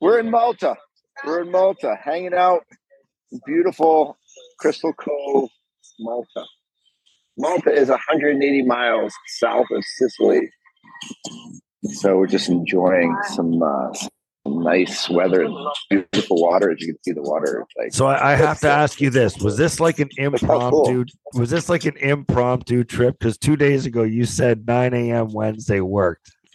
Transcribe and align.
We're 0.00 0.18
in 0.18 0.30
Malta. 0.30 0.76
We're 1.26 1.42
in 1.42 1.50
Malta, 1.50 1.96
hanging 2.02 2.32
out 2.32 2.62
beautiful 3.44 4.16
Crystal 4.58 4.92
Cove, 4.94 5.50
Malta. 5.98 6.44
Malta 7.36 7.70
is 7.70 7.88
180 7.88 8.62
miles 8.62 9.12
south 9.38 9.66
of 9.70 9.84
Sicily. 9.84 10.50
So 11.84 12.16
we're 12.16 12.26
just 12.26 12.48
enjoying 12.48 13.14
some, 13.34 13.62
uh, 13.62 13.92
some 13.94 14.62
nice 14.62 15.08
weather 15.10 15.42
and 15.42 15.54
beautiful 15.90 16.42
water. 16.42 16.70
As 16.70 16.80
you 16.80 16.94
can 16.94 17.02
see, 17.02 17.12
the 17.12 17.22
water. 17.22 17.66
Like, 17.78 17.92
So 17.92 18.06
I, 18.06 18.32
I 18.32 18.36
have 18.36 18.60
to 18.60 18.68
ask 18.68 19.00
you 19.00 19.10
this: 19.10 19.38
Was 19.38 19.56
this 19.56 19.80
like 19.80 19.98
an 19.98 20.08
cool. 20.16 20.26
impromptu? 20.34 21.04
Was 21.34 21.50
this 21.50 21.68
like 21.68 21.84
an 21.84 21.96
impromptu 21.98 22.84
trip? 22.84 23.18
Because 23.18 23.38
two 23.38 23.56
days 23.56 23.86
ago 23.86 24.02
you 24.02 24.24
said 24.24 24.66
9 24.66 24.94
a.m. 24.94 25.28
Wednesday 25.32 25.80
worked. 25.80 26.34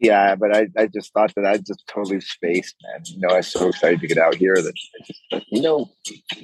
yeah, 0.00 0.36
but 0.36 0.54
I, 0.54 0.68
I 0.76 0.86
just 0.86 1.12
thought 1.12 1.34
that 1.34 1.44
I 1.44 1.56
just 1.56 1.86
totally 1.88 2.20
spaced, 2.20 2.76
man. 2.82 3.02
You 3.06 3.20
know, 3.20 3.34
I 3.34 3.38
was 3.38 3.48
so 3.48 3.68
excited 3.68 4.00
to 4.00 4.06
get 4.06 4.18
out 4.18 4.36
here 4.36 4.54
that 4.54 4.72
just, 4.74 5.44
you 5.50 5.60
know, 5.60 5.90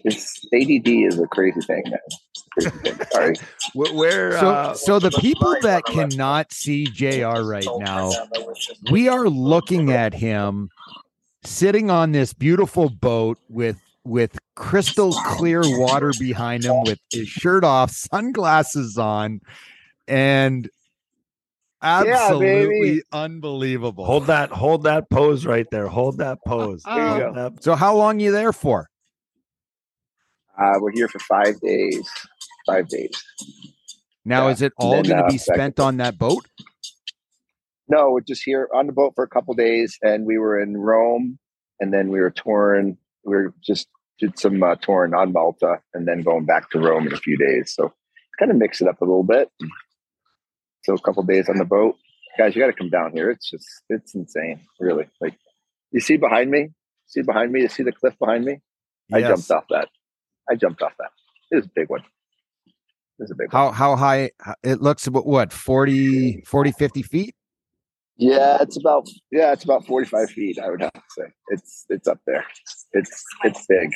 it's 0.05 0.44
ADD 0.52 0.88
is 0.88 1.19
a 1.20 1.27
crazy 1.28 1.60
thing, 1.60 1.84
man. 1.86 1.98
Crazy 2.52 2.70
thing. 2.70 3.06
Sorry. 3.12 3.34
Where, 3.75 3.94
where 3.94 4.32
So, 4.38 4.50
uh, 4.50 4.75
so 4.75 4.98
the 4.98 5.12
people 5.12 5.55
that 5.62 5.84
cannot 5.84 6.52
see 6.52 6.84
JR 6.86 7.42
right 7.42 7.66
now, 7.78 8.10
we 8.91 9.08
are 9.08 9.28
looking 9.28 9.92
at 9.92 10.14
him 10.14 10.69
sitting 11.44 11.91
on 11.91 12.12
this 12.12 12.32
beautiful 12.32 12.88
boat 12.88 13.38
with 13.48 13.78
with 14.05 14.38
crystal 14.55 15.12
clear 15.12 15.62
water 15.64 16.12
behind 16.19 16.64
him, 16.64 16.82
with 16.82 16.98
his 17.10 17.27
shirt 17.28 17.64
off, 17.64 17.91
sunglasses 17.91 18.98
on, 18.98 19.41
and 20.06 20.69
absolutely 21.85 22.91
baby. 22.91 23.03
unbelievable. 23.12 24.05
hold 24.05 24.27
that, 24.27 24.50
hold 24.50 24.84
that 24.84 25.09
pose 25.11 25.47
right 25.47 25.67
there. 25.71 25.87
Hold 25.89 26.19
that 26.19 26.39
pose. 26.47 26.83
There 26.87 26.97
you 27.28 27.33
go. 27.34 27.55
So 27.61 27.75
how 27.75 27.95
long 27.97 28.19
you 28.21 28.33
there 28.33 28.53
for? 28.53 28.89
Uh, 30.59 30.75
we're 30.81 30.93
here 30.93 31.09
for 31.09 31.19
five 31.21 31.61
days. 31.61 32.09
Five 32.67 32.89
days. 32.89 33.11
Now 34.25 34.47
Yeah. 34.47 34.53
is 34.53 34.62
it 34.62 34.73
all 34.77 35.03
going 35.03 35.09
to 35.19 35.25
uh, 35.25 35.31
be 35.31 35.39
spent 35.39 35.78
on 35.81 35.99
that 35.99 36.19
boat? 36.19 36.47
No, 37.89 38.11
we're 38.12 38.21
just 38.23 38.43
here 38.44 38.69
on 38.75 38.87
the 38.87 38.93
boat 38.93 39.12
for 39.15 39.25
a 39.25 39.28
couple 39.28 39.53
days, 39.55 39.99
and 40.00 40.25
we 40.25 40.39
were 40.39 40.59
in 40.59 40.77
Rome, 40.77 41.39
and 41.81 41.93
then 41.93 42.09
we 42.09 42.19
were 42.21 42.31
touring. 42.31 42.97
We 43.25 43.37
were 43.37 43.55
just 43.62 43.89
did 44.19 44.39
some 44.39 44.62
uh, 44.62 44.77
touring 44.77 45.12
on 45.12 45.33
Malta, 45.33 45.81
and 45.93 46.09
then 46.09 46.23
going 46.23 46.47
back 46.47 46.71
to 46.71 46.78
Rome 46.78 47.06
in 47.06 47.12
a 47.12 47.19
few 47.19 47.37
days. 47.37 47.75
So 47.75 47.93
kind 48.39 48.50
of 48.50 48.56
mix 48.56 48.81
it 48.81 48.89
up 48.89 49.00
a 49.03 49.05
little 49.05 49.23
bit. 49.25 49.50
So 50.84 50.95
a 50.95 51.00
couple 51.00 51.22
days 51.22 51.49
on 51.49 51.56
the 51.56 51.65
boat, 51.65 51.97
guys. 52.39 52.55
You 52.55 52.62
got 52.62 52.67
to 52.67 52.72
come 52.72 52.91
down 52.91 53.12
here. 53.12 53.31
It's 53.31 53.50
just 53.50 53.67
it's 53.89 54.15
insane, 54.15 54.61
really. 54.78 55.06
Like 55.21 55.34
you 55.91 56.00
see 56.00 56.17
behind 56.17 56.50
me, 56.50 56.69
see 57.06 57.22
behind 57.22 57.53
me, 57.53 57.62
you 57.62 57.69
see 57.69 57.83
the 57.83 57.93
cliff 57.93 58.15
behind 58.19 58.45
me. 58.45 58.61
I 59.12 59.21
jumped 59.21 59.50
off 59.50 59.65
that. 59.71 59.89
I 60.50 60.55
jumped 60.55 60.83
off 60.83 60.93
that. 60.99 61.11
It 61.50 61.56
was 61.56 61.67
a 61.67 61.71
big 61.75 61.89
one. 61.89 62.00
It 62.67 62.73
was 63.23 63.31
a 63.31 63.34
big 63.34 63.53
one. 63.53 63.65
How 63.65 63.73
how 63.73 63.97
high? 63.97 64.31
It 64.62 64.83
looks 64.83 65.06
about 65.06 65.27
what 65.27 65.53
40, 65.53 66.43
40 66.47 66.73
50 66.73 67.03
feet. 67.03 67.34
Yeah, 68.17 68.59
it's 68.61 68.77
about 68.77 69.09
yeah, 69.33 69.53
it's 69.53 69.65
about 69.65 69.84
forty 69.87 70.06
five 70.06 70.31
feet. 70.31 70.59
I 70.61 70.71
would 70.71 70.81
have 70.83 70.93
to 70.93 71.00
say 71.11 71.25
it's 71.49 71.84
it's 71.89 72.06
up 72.06 72.21
there. 72.27 72.44
It's 72.93 73.25
it's 73.43 73.67
big. 73.67 73.91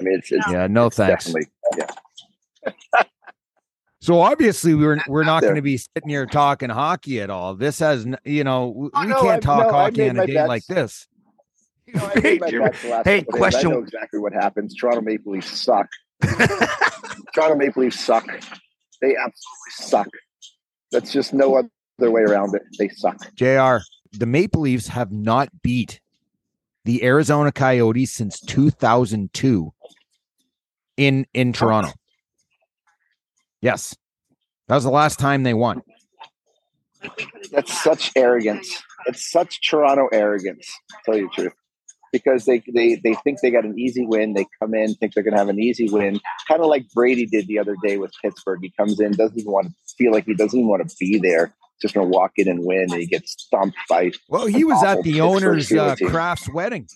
I 0.00 0.02
mean, 0.02 0.18
it's, 0.18 0.32
it's 0.32 0.46
Yeah, 0.50 0.68
no 0.68 0.86
it's 0.86 0.96
thanks. 0.96 1.26
Definitely, 1.26 1.50
yeah. 1.76 3.02
So 4.02 4.20
obviously 4.20 4.74
we're 4.74 5.00
we're 5.06 5.22
not 5.22 5.42
going 5.42 5.54
to 5.54 5.62
be 5.62 5.76
sitting 5.76 6.08
here 6.08 6.26
talking 6.26 6.68
hockey 6.70 7.20
at 7.20 7.30
all. 7.30 7.54
This 7.54 7.78
has 7.78 8.04
you 8.24 8.42
know 8.42 8.90
Oh, 8.92 9.00
we 9.02 9.06
no, 9.06 9.22
can't 9.22 9.40
talk 9.42 9.66
no, 9.68 9.72
hockey 9.72 10.08
on 10.08 10.18
a 10.18 10.26
day 10.26 10.34
bets. 10.34 10.48
like 10.48 10.66
this. 10.66 11.06
You 11.86 11.94
know, 11.94 12.10
I 12.14 12.20
made 12.20 12.40
my 12.40 12.48
Hey, 12.48 12.58
bets 12.58 12.82
the 12.82 12.88
last 12.88 13.04
hey, 13.06 13.18
couple 13.20 13.32
days. 13.32 13.38
question- 13.38 13.70
I 13.70 13.74
know 13.74 13.78
exactly 13.80 14.18
what 14.20 14.32
happens. 14.32 14.74
Toronto 14.74 15.02
Maple 15.02 15.32
Leafs 15.32 15.58
suck. 15.60 15.88
Toronto 17.34 17.56
Maple 17.56 17.82
Leafs 17.82 18.00
suck. 18.00 18.24
They 19.00 19.14
absolutely 19.16 19.70
suck. 19.72 20.08
That's 20.90 21.12
just 21.12 21.32
no 21.34 21.56
other 21.56 22.10
way 22.10 22.22
around 22.22 22.54
it. 22.54 22.62
They 22.78 22.88
suck. 22.88 23.18
Jr. 23.34 23.78
The 24.12 24.26
Maple 24.26 24.62
Leafs 24.62 24.88
have 24.88 25.12
not 25.12 25.48
beat 25.62 26.00
the 26.84 27.04
Arizona 27.04 27.52
Coyotes 27.52 28.10
since 28.12 28.40
2002 28.40 29.72
in 30.96 31.26
in 31.34 31.52
Toronto. 31.52 31.90
Yes, 33.62 33.96
that 34.68 34.74
was 34.74 34.84
the 34.84 34.90
last 34.90 35.18
time 35.18 35.44
they 35.44 35.54
won. 35.54 35.82
That's 37.50 37.82
such 37.82 38.10
arrogance. 38.16 38.82
It's 39.06 39.30
such 39.30 39.60
Toronto 39.68 40.08
arrogance, 40.12 40.66
to 40.90 40.96
tell 41.04 41.16
you 41.16 41.28
the 41.28 41.42
truth. 41.42 41.52
Because 42.12 42.44
they, 42.44 42.62
they 42.74 42.96
they 42.96 43.14
think 43.24 43.40
they 43.40 43.50
got 43.50 43.64
an 43.64 43.78
easy 43.78 44.04
win. 44.04 44.34
They 44.34 44.46
come 44.60 44.74
in, 44.74 44.94
think 44.94 45.14
they're 45.14 45.22
gonna 45.22 45.38
have 45.38 45.48
an 45.48 45.58
easy 45.58 45.88
win. 45.88 46.20
Kind 46.46 46.60
of 46.60 46.66
like 46.66 46.84
Brady 46.94 47.24
did 47.24 47.46
the 47.46 47.58
other 47.58 47.74
day 47.82 47.96
with 47.96 48.12
Pittsburgh. 48.20 48.58
He 48.60 48.70
comes 48.78 49.00
in, 49.00 49.12
doesn't 49.12 49.38
even 49.38 49.50
want 49.50 49.68
to 49.68 49.72
feel 49.96 50.12
like 50.12 50.26
he 50.26 50.34
doesn't 50.34 50.58
even 50.58 50.68
want 50.68 50.86
to 50.88 50.96
be 50.98 51.18
there. 51.18 51.54
Just 51.80 51.94
gonna 51.94 52.08
walk 52.08 52.32
in 52.36 52.48
and 52.48 52.64
win, 52.64 52.88
and 52.90 53.00
he 53.00 53.06
gets 53.06 53.32
stomped 53.32 53.78
by 53.88 54.10
Well, 54.28 54.46
he 54.46 54.62
was 54.62 54.82
at 54.84 55.02
the 55.02 55.22
owner's 55.22 55.72
uh. 55.72 55.96
Kraft's 56.06 56.50
wedding 56.52 56.86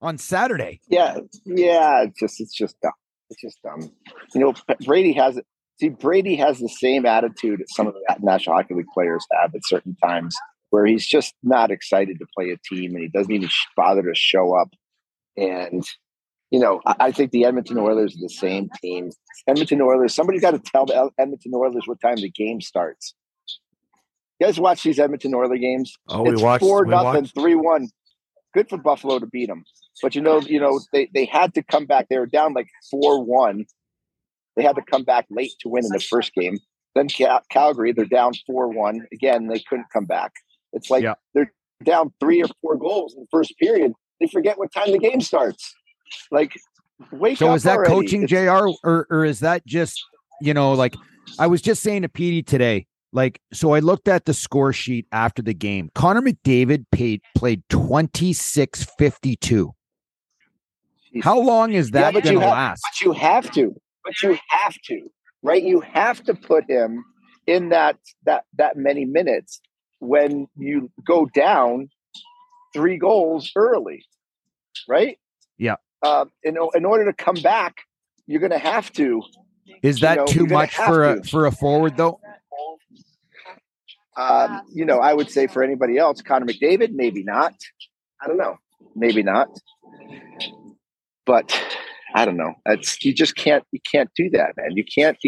on 0.00 0.16
Saturday. 0.16 0.80
Yeah, 0.88 1.18
yeah. 1.44 2.04
It's 2.04 2.18
just 2.18 2.40
it's 2.40 2.54
just 2.54 2.80
dumb. 2.80 2.92
It's 3.28 3.40
just 3.40 3.62
dumb. 3.62 3.92
You 4.34 4.40
know, 4.40 4.54
Brady 4.86 5.12
has 5.12 5.38
see 5.78 5.88
Brady 5.88 6.36
has 6.36 6.58
the 6.58 6.68
same 6.68 7.06
attitude 7.06 7.60
that 7.60 7.70
some 7.70 7.86
of 7.86 7.94
the 7.94 8.02
National 8.20 8.56
Hockey 8.56 8.74
League 8.74 8.86
players 8.94 9.24
have 9.32 9.54
at 9.54 9.60
certain 9.64 9.96
times, 10.02 10.36
where 10.70 10.86
he's 10.86 11.06
just 11.06 11.34
not 11.42 11.70
excited 11.70 12.18
to 12.18 12.26
play 12.36 12.50
a 12.50 12.56
team 12.74 12.94
and 12.94 13.02
he 13.02 13.08
doesn't 13.08 13.32
even 13.32 13.48
bother 13.76 14.02
to 14.02 14.14
show 14.14 14.54
up. 14.56 14.68
And 15.36 15.84
you 16.50 16.60
know, 16.60 16.80
I, 16.86 16.94
I 17.00 17.12
think 17.12 17.32
the 17.32 17.44
Edmonton 17.44 17.78
Oilers 17.78 18.14
are 18.16 18.20
the 18.20 18.28
same 18.28 18.68
team. 18.80 19.10
Edmonton 19.48 19.82
Oilers. 19.82 20.14
Somebody's 20.14 20.42
got 20.42 20.52
to 20.52 20.58
tell 20.60 20.86
the 20.86 21.10
Edmonton 21.18 21.52
Oilers 21.54 21.82
what 21.86 22.00
time 22.00 22.16
the 22.16 22.30
game 22.30 22.60
starts. 22.60 23.14
You 24.38 24.46
guys 24.46 24.60
watch 24.60 24.82
these 24.82 24.98
Edmonton 24.98 25.34
Oilers 25.34 25.58
games? 25.60 25.94
Oh, 26.08 26.22
we 26.22 26.30
it's 26.34 26.42
watched- 26.42 26.62
four 26.62 26.84
we 26.84 26.90
nothing, 26.90 27.22
watched. 27.22 27.34
three 27.34 27.54
one. 27.54 27.88
Good 28.54 28.68
for 28.68 28.78
Buffalo 28.78 29.18
to 29.18 29.26
beat 29.26 29.48
them, 29.48 29.64
but 30.02 30.14
you 30.14 30.22
know, 30.22 30.40
you 30.40 30.58
know, 30.60 30.80
they 30.92 31.10
they 31.12 31.26
had 31.26 31.52
to 31.54 31.62
come 31.62 31.84
back. 31.84 32.08
They 32.08 32.18
were 32.18 32.26
down 32.26 32.54
like 32.54 32.68
four 32.90 33.22
one. 33.22 33.66
They 34.56 34.62
had 34.62 34.76
to 34.76 34.82
come 34.82 35.02
back 35.04 35.26
late 35.30 35.52
to 35.60 35.68
win 35.68 35.84
in 35.84 35.90
the 35.92 36.00
first 36.00 36.32
game. 36.34 36.58
Then 36.94 37.08
Cal- 37.08 37.42
Calgary, 37.50 37.92
they're 37.92 38.06
down 38.06 38.32
four 38.46 38.68
one 38.68 39.06
again. 39.12 39.48
They 39.48 39.60
couldn't 39.60 39.86
come 39.92 40.06
back. 40.06 40.32
It's 40.72 40.88
like 40.90 41.02
Yeah. 41.02 41.14
they're 41.34 41.52
down 41.84 42.12
three 42.20 42.42
or 42.42 42.48
four 42.62 42.76
goals 42.76 43.14
in 43.14 43.20
the 43.20 43.26
first 43.30 43.56
period. 43.58 43.92
They 44.18 44.26
forget 44.28 44.58
what 44.58 44.72
time 44.72 44.92
the 44.92 44.98
game 44.98 45.20
starts. 45.20 45.74
Like, 46.30 46.52
wake 47.12 47.36
So 47.36 47.50
up! 47.50 47.56
is 47.56 47.64
that 47.64 47.76
already. 47.76 47.92
coaching, 47.92 48.22
It's- 48.22 48.46
Jr. 48.46 48.68
Or 48.88 49.06
or 49.10 49.24
is 49.26 49.40
that 49.40 49.66
just 49.66 50.02
you 50.40 50.54
know 50.54 50.72
like 50.72 50.94
I 51.38 51.46
was 51.48 51.60
just 51.60 51.82
saying 51.82 52.02
to 52.02 52.08
Petey 52.08 52.42
today. 52.42 52.86
Like 53.12 53.40
so, 53.52 53.72
I 53.74 53.78
looked 53.80 54.08
at 54.08 54.24
the 54.24 54.34
score 54.34 54.72
sheet 54.72 55.06
after 55.12 55.40
the 55.42 55.54
game. 55.54 55.90
Connor 55.94 56.20
McDavid 56.22 56.84
paid, 56.92 57.20
played 57.34 57.62
twenty 57.68 58.32
six 58.32 58.84
fifty 58.98 59.36
two. 59.36 59.74
How 61.22 61.38
long 61.38 61.72
is 61.72 61.92
that 61.92 62.12
but 62.14 62.24
going 62.24 62.40
to 62.40 62.46
last? 62.46 62.82
But 62.90 63.00
you 63.04 63.12
have 63.12 63.50
to. 63.52 63.74
But 64.06 64.22
you 64.22 64.38
have 64.48 64.74
to, 64.86 65.10
right? 65.42 65.62
You 65.62 65.80
have 65.80 66.22
to 66.24 66.34
put 66.34 66.64
him 66.70 67.04
in 67.46 67.70
that 67.70 67.98
that 68.24 68.44
that 68.56 68.76
many 68.76 69.04
minutes 69.04 69.60
when 69.98 70.46
you 70.56 70.90
go 71.06 71.26
down 71.26 71.88
three 72.72 72.98
goals 72.98 73.50
early, 73.56 74.04
right? 74.88 75.18
Yeah. 75.58 75.76
Um, 76.02 76.30
in 76.42 76.56
in 76.74 76.84
order 76.84 77.04
to 77.06 77.12
come 77.12 77.36
back, 77.42 77.78
you're 78.26 78.40
going 78.40 78.52
to 78.52 78.58
have 78.58 78.92
to. 78.92 79.22
Is 79.82 80.00
You 80.00 80.06
that 80.06 80.16
know, 80.18 80.24
too 80.26 80.46
much 80.46 80.74
for 80.76 81.04
a 81.04 81.20
to. 81.20 81.28
for 81.28 81.46
a 81.46 81.50
forward 81.50 81.96
though? 81.96 82.20
Um, 84.16 84.62
you 84.72 84.86
know, 84.86 84.98
I 84.98 85.12
would 85.12 85.30
say 85.30 85.46
for 85.46 85.62
anybody 85.62 85.98
else, 85.98 86.22
Connor 86.22 86.46
McDavid, 86.46 86.92
maybe 86.92 87.22
not. 87.22 87.54
I 88.22 88.26
don't 88.28 88.38
know, 88.38 88.56
maybe 88.94 89.22
not. 89.22 89.48
But 91.26 91.52
I 92.16 92.24
don't 92.24 92.38
know. 92.38 92.54
It's 92.64 93.04
you 93.04 93.12
just 93.12 93.36
can't 93.36 93.62
you 93.72 93.80
can't 93.90 94.10
do 94.16 94.30
that, 94.30 94.54
man. 94.56 94.70
You 94.72 94.84
can't 94.84 95.18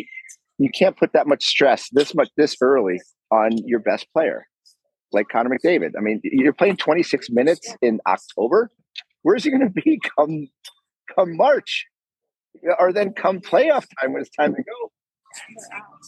you 0.58 0.70
can't 0.70 0.96
put 0.96 1.12
that 1.12 1.26
much 1.26 1.44
stress 1.44 1.88
this 1.93 2.14
much 2.14 2.31
this 2.37 2.56
early 2.62 2.99
on 3.31 3.50
your 3.67 3.79
best 3.79 4.06
player, 4.14 4.46
like 5.12 5.29
Connor 5.29 5.50
McDavid. 5.50 5.93
I 5.96 6.00
mean, 6.00 6.20
you're 6.25 6.55
playing 6.55 6.79
26 6.79 7.29
minutes 7.31 7.75
in 7.82 8.00
October. 8.06 8.70
Where's 9.23 9.44
he 9.44 9.50
going 9.50 9.61
to 9.62 9.82
be 9.82 10.00
come 10.19 10.49
come 11.14 11.37
March, 11.37 11.85
or 12.79 12.93
then 12.93 13.12
come 13.12 13.40
playoff 13.40 13.85
time 14.00 14.14
when 14.14 14.23
it's 14.23 14.31
time 14.31 14.55
to 14.55 14.62
go? 14.62 14.90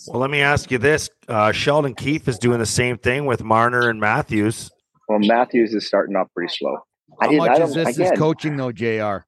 Well, 0.08 0.18
let 0.20 0.30
me 0.30 0.40
ask 0.40 0.70
you 0.70 0.78
this: 0.78 1.10
uh, 1.28 1.52
Sheldon 1.52 1.94
Keefe 1.94 2.26
is 2.26 2.38
doing 2.38 2.58
the 2.58 2.64
same 2.64 2.96
thing 2.96 3.26
with 3.26 3.44
Marner 3.44 3.90
and 3.90 4.00
Matthews. 4.00 4.70
Well, 5.08 5.18
Matthews 5.18 5.74
is 5.74 5.86
starting 5.86 6.16
off 6.16 6.28
pretty 6.34 6.54
slow. 6.56 6.78
How 7.20 7.28
I 7.30 7.36
much 7.36 7.58
don't- 7.58 7.68
is 7.68 7.74
this 7.74 7.96
again, 7.98 8.12
is 8.14 8.18
coaching 8.18 8.56
though, 8.56 8.72
Jr. 8.72 9.26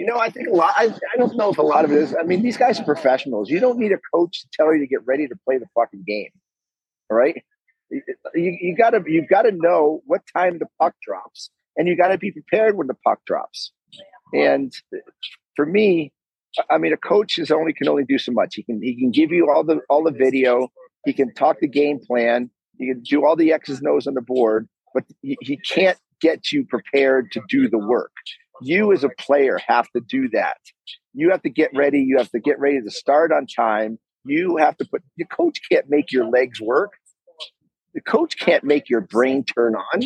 You 0.00 0.06
know, 0.06 0.16
I 0.16 0.30
think 0.30 0.48
a 0.48 0.52
lot. 0.52 0.72
I, 0.78 0.84
I 1.12 1.18
don't 1.18 1.36
know 1.36 1.50
if 1.50 1.58
a 1.58 1.62
lot 1.62 1.84
of 1.84 1.92
it 1.92 1.98
is. 1.98 2.16
I 2.18 2.22
mean, 2.22 2.40
these 2.40 2.56
guys 2.56 2.80
are 2.80 2.84
professionals. 2.84 3.50
You 3.50 3.60
don't 3.60 3.78
need 3.78 3.92
a 3.92 3.98
coach 4.14 4.40
to 4.40 4.48
tell 4.50 4.72
you 4.72 4.80
to 4.80 4.86
get 4.86 5.06
ready 5.06 5.28
to 5.28 5.36
play 5.44 5.58
the 5.58 5.66
fucking 5.74 6.04
game. 6.06 6.30
All 7.10 7.18
right, 7.18 7.44
you, 7.90 8.02
you 8.34 8.74
gotta 8.74 9.02
you've 9.06 9.28
got 9.28 9.42
to 9.42 9.52
know 9.52 10.00
what 10.06 10.22
time 10.34 10.58
the 10.58 10.64
puck 10.78 10.94
drops, 11.06 11.50
and 11.76 11.86
you 11.86 11.98
got 11.98 12.08
to 12.08 12.16
be 12.16 12.32
prepared 12.32 12.78
when 12.78 12.86
the 12.86 12.96
puck 13.04 13.20
drops. 13.26 13.72
And 14.32 14.72
for 15.54 15.66
me, 15.66 16.14
I 16.70 16.78
mean, 16.78 16.94
a 16.94 16.96
coach 16.96 17.38
is 17.38 17.50
only 17.50 17.74
can 17.74 17.86
only 17.86 18.04
do 18.04 18.16
so 18.16 18.32
much. 18.32 18.54
He 18.54 18.62
can 18.62 18.80
he 18.80 18.96
can 18.96 19.10
give 19.10 19.32
you 19.32 19.50
all 19.50 19.64
the 19.64 19.82
all 19.90 20.02
the 20.02 20.12
video. 20.12 20.68
He 21.04 21.12
can 21.12 21.34
talk 21.34 21.60
the 21.60 21.68
game 21.68 22.00
plan. 22.00 22.48
He 22.78 22.86
can 22.86 23.02
do 23.02 23.26
all 23.26 23.36
the 23.36 23.52
X's 23.52 23.80
and 23.80 23.88
O's 23.88 24.06
on 24.06 24.14
the 24.14 24.22
board, 24.22 24.66
but 24.94 25.04
he, 25.20 25.36
he 25.42 25.58
can't 25.58 25.98
get 26.22 26.52
you 26.52 26.64
prepared 26.64 27.32
to 27.32 27.42
do 27.50 27.68
the 27.68 27.76
work 27.78 28.12
you 28.60 28.92
as 28.92 29.04
a 29.04 29.10
player 29.18 29.58
have 29.66 29.88
to 29.90 30.00
do 30.00 30.28
that. 30.30 30.58
You 31.12 31.30
have 31.30 31.42
to 31.42 31.50
get 31.50 31.70
ready. 31.74 32.00
You 32.00 32.18
have 32.18 32.30
to 32.30 32.40
get 32.40 32.58
ready 32.58 32.80
to 32.80 32.90
start 32.90 33.32
on 33.32 33.46
time. 33.46 33.98
You 34.24 34.56
have 34.56 34.76
to 34.78 34.84
put 34.84 35.02
your 35.16 35.28
coach 35.28 35.60
can't 35.70 35.88
make 35.88 36.12
your 36.12 36.26
legs 36.26 36.60
work. 36.60 36.92
The 37.94 38.00
coach 38.00 38.38
can't 38.38 38.62
make 38.62 38.88
your 38.88 39.00
brain 39.00 39.44
turn 39.44 39.74
on. 39.74 40.02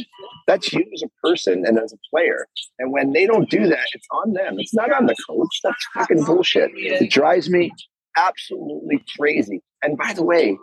That's 0.46 0.72
you 0.72 0.84
as 0.94 1.02
a 1.02 1.26
person 1.26 1.64
and 1.66 1.78
as 1.78 1.92
a 1.92 1.98
player. 2.10 2.46
And 2.78 2.92
when 2.92 3.12
they 3.12 3.26
don't 3.26 3.50
do 3.50 3.66
that, 3.66 3.86
it's 3.92 4.06
on 4.10 4.32
them. 4.32 4.56
It's 4.58 4.72
not 4.72 4.90
on 4.90 5.04
the 5.06 5.16
coach. 5.28 5.60
That's 5.62 5.86
fucking 5.94 6.24
bullshit. 6.24 6.70
It 6.74 7.10
drives 7.10 7.50
me 7.50 7.72
absolutely 8.16 9.04
crazy. 9.18 9.62
And 9.82 9.98
by 9.98 10.14
the 10.14 10.24
way, 10.24 10.56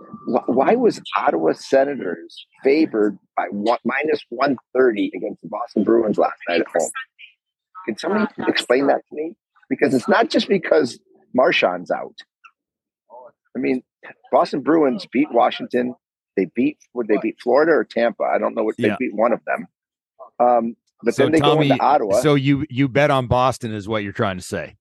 why 0.47 0.75
was 0.75 0.99
Ottawa 1.15 1.53
Senators 1.53 2.47
favored 2.63 3.19
by 3.37 3.45
one, 3.51 3.77
minus 3.85 4.23
130 4.29 5.11
against 5.15 5.41
the 5.43 5.49
Boston 5.49 5.83
Bruins 5.83 6.17
last 6.17 6.39
night 6.49 6.61
at 6.61 6.67
home? 6.67 6.89
Can 7.85 7.97
somebody 7.97 8.25
explain 8.47 8.87
that 8.87 9.01
to 9.09 9.15
me? 9.15 9.33
Because 9.69 9.93
it's 9.93 10.07
not 10.09 10.29
just 10.29 10.47
because 10.49 10.99
Marchand's 11.35 11.91
out. 11.91 12.15
I 13.55 13.59
mean, 13.59 13.83
Boston 14.31 14.61
Bruins 14.61 15.07
beat 15.11 15.29
Washington. 15.31 15.95
They 16.37 16.45
beat 16.55 16.79
would 16.93 17.07
they 17.07 17.17
beat 17.17 17.37
Florida 17.41 17.73
or 17.73 17.85
Tampa? 17.85 18.23
I 18.23 18.39
don't 18.39 18.55
know 18.55 18.63
what 18.63 18.75
they 18.81 18.89
Yeah. 18.89 18.97
beat 18.99 19.13
one 19.15 19.33
of 19.33 19.41
them. 19.45 19.67
Um, 20.39 20.75
but 21.03 21.15
So 21.15 21.23
then 21.23 21.31
they 21.33 21.41
Tommy, 21.41 21.67
go 21.67 21.73
into 21.73 21.83
Ottawa. 21.83 22.21
so 22.21 22.35
you 22.35 22.65
you 22.69 22.89
bet 22.89 23.11
on 23.11 23.27
Boston 23.27 23.73
is 23.73 23.87
what 23.87 24.03
you're 24.03 24.13
trying 24.13 24.37
to 24.37 24.43
say. 24.43 24.77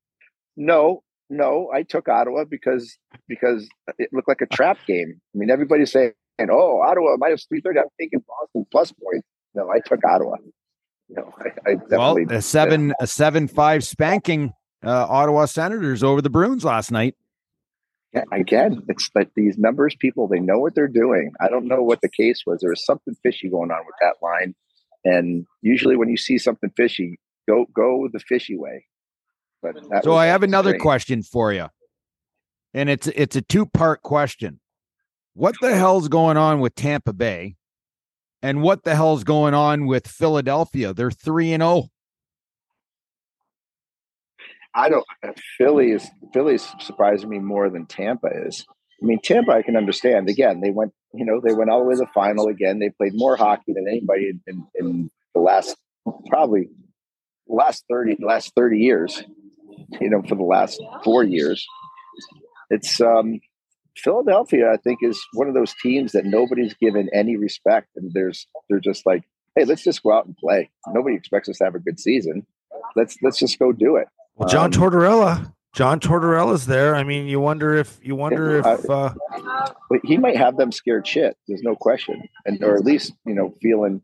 no, 0.56 1.02
no, 1.30 1.70
I 1.74 1.84
took 1.84 2.08
Ottawa 2.08 2.44
because 2.44 2.98
because 3.28 3.68
it 3.98 4.10
looked 4.12 4.28
like 4.28 4.42
a 4.42 4.46
trap 4.46 4.80
game. 4.86 5.20
I 5.34 5.38
mean, 5.38 5.50
everybody's 5.50 5.92
saying, 5.92 6.12
"Oh, 6.50 6.82
Ottawa 6.82 7.16
minus 7.18 7.46
three 7.46 7.62
thirty. 7.62 7.80
I'm 7.80 7.86
taking 8.00 8.20
Boston 8.26 8.66
plus 8.72 8.92
points." 8.92 9.26
No, 9.54 9.70
I 9.70 9.80
took 9.80 10.00
Ottawa. 10.04 10.36
No, 11.10 11.34
I, 11.38 11.70
I 11.70 11.76
Well, 11.90 12.16
a 12.30 12.40
seven 12.40 12.94
a 13.00 13.06
seven 13.06 13.48
five 13.48 13.84
spanking 13.84 14.52
uh, 14.84 15.06
Ottawa 15.08 15.46
Senators 15.46 16.02
over 16.02 16.22
the 16.22 16.30
Bruins 16.30 16.64
last 16.64 16.90
night. 16.90 17.14
Yeah, 18.12 18.24
again, 18.32 18.82
it's 18.88 19.08
like 19.14 19.30
these 19.36 19.56
numbers, 19.56 19.94
people, 19.94 20.26
they 20.26 20.40
know 20.40 20.58
what 20.58 20.74
they're 20.74 20.88
doing. 20.88 21.32
I 21.40 21.48
don't 21.48 21.66
know 21.66 21.82
what 21.82 22.00
the 22.00 22.08
case 22.08 22.42
was. 22.44 22.60
There 22.60 22.70
was 22.70 22.84
something 22.84 23.14
fishy 23.22 23.48
going 23.48 23.70
on 23.70 23.78
with 23.86 23.94
that 24.00 24.14
line. 24.20 24.54
And 25.04 25.46
usually 25.62 25.96
when 25.96 26.08
you 26.08 26.16
see 26.16 26.36
something 26.36 26.70
fishy, 26.76 27.18
go 27.48 27.66
go 27.74 28.08
the 28.12 28.20
fishy 28.20 28.56
way. 28.56 28.86
But 29.62 29.76
So 30.02 30.14
I 30.14 30.26
have 30.26 30.42
another 30.42 30.78
question 30.78 31.22
for 31.22 31.52
you, 31.52 31.68
and 32.74 32.88
it's 32.88 33.06
it's 33.08 33.36
a 33.36 33.42
two 33.42 33.66
part 33.66 34.02
question. 34.02 34.60
What 35.34 35.54
the 35.60 35.76
hell's 35.76 36.08
going 36.08 36.36
on 36.36 36.60
with 36.60 36.74
Tampa 36.74 37.12
Bay, 37.12 37.56
and 38.42 38.62
what 38.62 38.84
the 38.84 38.94
hell's 38.94 39.24
going 39.24 39.54
on 39.54 39.86
with 39.86 40.06
Philadelphia? 40.06 40.92
They're 40.92 41.10
three 41.10 41.52
and 41.52 41.62
oh. 41.62 41.74
zero. 41.74 41.90
I 44.74 44.88
don't 44.88 45.04
Philly 45.58 45.90
is 45.92 46.08
Philly's 46.32 46.68
surprising 46.78 47.28
me 47.28 47.38
more 47.38 47.70
than 47.70 47.86
Tampa 47.86 48.28
is. 48.46 48.64
I 49.02 49.06
mean, 49.06 49.18
Tampa 49.22 49.52
I 49.52 49.62
can 49.62 49.76
understand. 49.76 50.28
Again, 50.28 50.60
they 50.60 50.70
went, 50.70 50.92
you 51.12 51.24
know, 51.24 51.40
they 51.40 51.54
went 51.54 51.70
all 51.70 51.80
the 51.80 51.86
way 51.86 51.94
to 51.94 52.00
the 52.00 52.06
final 52.14 52.48
again. 52.48 52.78
They 52.78 52.90
played 52.90 53.12
more 53.14 53.36
hockey 53.36 53.72
than 53.72 53.88
anybody 53.88 54.32
in, 54.46 54.66
in, 54.74 55.10
the 55.34 55.40
last 55.40 55.76
probably 56.28 56.68
last 57.46 57.84
30 57.88 58.16
last 58.20 58.52
30 58.56 58.78
years, 58.78 59.22
you 60.00 60.10
know, 60.10 60.22
for 60.22 60.34
the 60.34 60.42
last 60.42 60.80
four 61.04 61.22
years. 61.22 61.66
It's 62.68 63.00
um 63.00 63.40
Philadelphia, 64.00 64.70
I 64.72 64.76
think, 64.76 64.98
is 65.02 65.20
one 65.34 65.48
of 65.48 65.54
those 65.54 65.74
teams 65.82 66.12
that 66.12 66.24
nobody's 66.24 66.74
given 66.74 67.08
any 67.14 67.36
respect. 67.36 67.88
And 67.96 68.10
there's 68.12 68.46
they're 68.68 68.80
just 68.80 69.06
like, 69.06 69.22
hey, 69.56 69.64
let's 69.64 69.82
just 69.82 70.02
go 70.02 70.12
out 70.12 70.26
and 70.26 70.36
play. 70.36 70.70
Nobody 70.88 71.16
expects 71.16 71.48
us 71.48 71.58
to 71.58 71.64
have 71.64 71.74
a 71.74 71.80
good 71.80 72.00
season. 72.00 72.46
Let's 72.96 73.16
let's 73.22 73.38
just 73.38 73.58
go 73.58 73.72
do 73.72 73.96
it. 73.96 74.08
Well, 74.36 74.48
John 74.48 74.66
Um, 74.66 74.80
Tortorella, 74.80 75.52
John 75.74 76.00
Tortorella's 76.00 76.66
there. 76.66 76.94
I 76.94 77.04
mean, 77.04 77.26
you 77.26 77.40
wonder 77.40 77.74
if 77.74 77.98
you 78.02 78.16
wonder 78.16 78.58
if 78.58 78.90
uh, 78.90 79.14
he 80.04 80.16
might 80.16 80.36
have 80.36 80.56
them 80.56 80.72
scared 80.72 81.06
shit. 81.06 81.36
There's 81.46 81.62
no 81.62 81.76
question, 81.76 82.22
and 82.46 82.62
or 82.64 82.74
at 82.74 82.84
least 82.84 83.12
you 83.26 83.34
know 83.34 83.54
feeling 83.62 84.02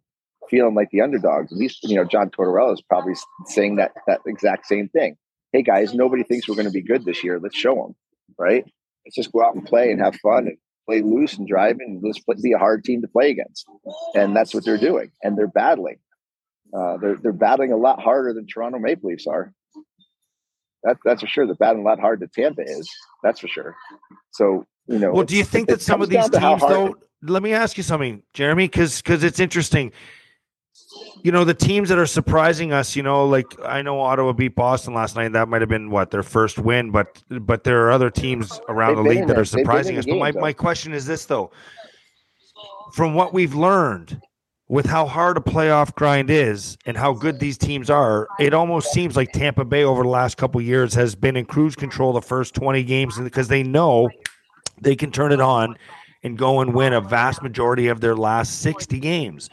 feeling 0.51 0.75
like 0.75 0.91
the 0.91 1.01
underdogs. 1.01 1.53
At 1.53 1.59
least 1.59 1.83
you 1.83 1.97
know 1.97 2.05
John 2.05 2.31
Tortorella 2.31 2.75
is 2.75 2.83
probably 2.83 3.15
saying 3.47 3.77
that 3.77 3.93
that 4.07 4.21
exact 4.27 4.67
same 4.67 4.89
thing. 4.89 5.17
Hey 5.53 5.63
guys, 5.63 5.95
nobody 5.95 6.23
thinks 6.23 6.49
we're 6.49 6.55
going 6.55 6.67
to 6.67 6.73
be 6.73 6.83
good 6.83 7.05
this 7.05 7.25
year. 7.25 7.41
Let's 7.41 7.57
show 7.57 7.75
them, 7.75 7.95
right? 8.39 8.65
Let's 9.07 9.17
just 9.17 9.33
go 9.33 9.45
out 9.45 9.55
and 9.55 9.65
play 9.65 9.91
and 9.91 10.01
have 10.01 10.17
fun 10.17 10.49
and 10.49 10.59
play 10.87 11.01
loose 11.01 11.39
and 11.39 11.47
drive 11.47 11.77
and 11.79 12.03
let's 12.03 12.19
play, 12.21 12.37
be 12.43 12.53
a 12.53 12.59
hard 12.59 12.85
team 12.85 13.03
to 13.03 13.09
play 13.09 13.31
against. 13.31 13.67
And 14.15 14.37
that's 14.37 14.53
what 14.53 14.65
they're 14.65 14.79
doing, 14.79 15.11
and 15.23 15.39
they're 15.39 15.47
battling. 15.47 15.97
Uh, 16.77 16.97
they're 16.99 17.17
they're 17.17 17.33
battling 17.33 17.73
a 17.73 17.77
lot 17.77 18.01
harder 18.01 18.33
than 18.33 18.47
Toronto 18.47 18.79
Maple 18.79 19.11
Leafs 19.11 19.27
are. 19.27 19.53
That, 20.83 20.99
that's 21.05 21.23
for 21.23 21.27
sure. 21.27 21.47
They're 21.47 21.55
battling 21.55 21.85
a 21.85 21.89
lot 21.89 22.01
harder 22.01 22.21
than 22.21 22.31
Tampa 22.31 22.63
is. 22.63 22.89
That's 23.23 23.41
for 23.41 23.49
sure. 23.49 23.77
So 24.33 24.67
you 24.87 24.99
know. 24.99 25.13
well, 25.13 25.25
do 25.25 25.37
you 25.37 25.45
think 25.45 25.69
it 25.69 25.75
that 25.75 25.83
some 25.83 26.03
of 26.03 26.09
these 26.09 26.19
down 26.19 26.31
to 26.33 26.41
how 26.41 26.57
teams, 26.57 26.71
though? 26.71 26.97
Let 27.23 27.43
me 27.43 27.53
ask 27.53 27.77
you 27.77 27.83
something, 27.83 28.23
Jeremy, 28.35 28.67
because 28.67 29.03
because 29.03 29.25
it's 29.25 29.41
interesting. 29.41 29.93
You 31.23 31.33
know, 31.33 31.45
the 31.45 31.55
teams 31.55 31.89
that 31.89 31.99
are 31.99 32.07
surprising 32.07 32.73
us. 32.73 32.95
You 32.95 33.03
know, 33.03 33.27
like 33.27 33.47
I 33.65 33.83
know 33.83 34.01
Ottawa 34.01 34.33
beat 34.33 34.55
Boston 34.55 34.95
last 34.95 35.17
night. 35.17 35.33
That 35.33 35.49
might 35.49 35.63
have 35.63 35.69
been 35.69 35.91
what 35.91 36.11
their 36.11 36.23
first 36.23 36.59
win, 36.59 36.91
but 36.91 37.23
but 37.29 37.65
there 37.65 37.87
are 37.87 37.91
other 37.91 38.11
teams 38.11 38.61
around 38.69 38.97
They've 38.97 39.05
the 39.05 39.11
league 39.11 39.29
that 39.29 39.39
are 39.39 39.45
They've 39.45 39.53
been 39.53 39.61
in 39.61 39.65
surprising 39.65 39.99
us. 39.99 40.07
But 40.07 40.19
my 40.19 40.33
my 40.33 40.53
question 40.53 40.93
is 40.93 41.07
this 41.07 41.25
though: 41.25 41.51
from 42.93 43.15
what 43.15 43.35
we've 43.35 43.55
learned 43.55 44.21
with 44.69 44.87
how 44.87 45.07
hard 45.07 45.37
a 45.37 45.41
playoff 45.41 45.95
grind 45.95 46.29
is 46.29 46.77
and 46.87 46.97
how 46.97 47.13
good 47.13 47.39
these 47.39 47.57
teams 47.57 47.89
are, 47.89 48.27
it 48.41 48.53
almost 48.53 48.91
seems 48.93 49.17
like 49.17 49.31
Tampa 49.33 49.65
Bay 49.65 49.85
over 49.85 50.03
the 50.03 50.09
last 50.09 50.37
couple 50.37 50.61
years 50.61 50.93
has 50.95 51.15
been 51.15 51.37
in 51.37 51.45
cruise 51.45 51.77
control 51.77 52.13
the 52.13 52.21
first 52.21 52.55
20 52.55 52.83
games 52.83 53.19
because 53.19 53.47
they 53.47 53.63
know 53.63 54.09
they 54.81 54.97
can 54.97 55.13
turn 55.13 55.31
it 55.31 55.41
on 55.41 55.77
and 56.25 56.37
go 56.37 56.61
and 56.61 56.75
win 56.75 56.93
a 56.93 57.01
vast 57.01 57.43
majority 57.43 57.87
of 57.87 58.01
their 58.01 58.17
last 58.17 58.61
60 58.61 58.99
games. 58.99 59.49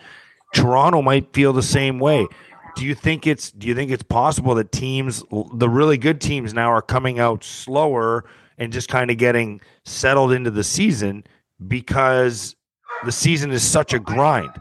Toronto 0.53 1.01
might 1.01 1.33
feel 1.33 1.53
the 1.53 1.63
same 1.63 1.99
way. 1.99 2.27
Do 2.75 2.85
you 2.85 2.95
think 2.95 3.27
it's 3.27 3.51
do 3.51 3.67
you 3.67 3.75
think 3.75 3.91
it's 3.91 4.03
possible 4.03 4.55
that 4.55 4.71
teams 4.71 5.23
the 5.53 5.69
really 5.69 5.97
good 5.97 6.21
teams 6.21 6.53
now 6.53 6.71
are 6.71 6.81
coming 6.81 7.19
out 7.19 7.43
slower 7.43 8.25
and 8.57 8.71
just 8.73 8.89
kind 8.89 9.11
of 9.11 9.17
getting 9.17 9.61
settled 9.85 10.31
into 10.31 10.49
the 10.49 10.63
season 10.63 11.23
because 11.67 12.55
the 13.03 13.11
season 13.11 13.51
is 13.51 13.63
such 13.63 13.93
a 13.93 13.99
grind? 13.99 14.51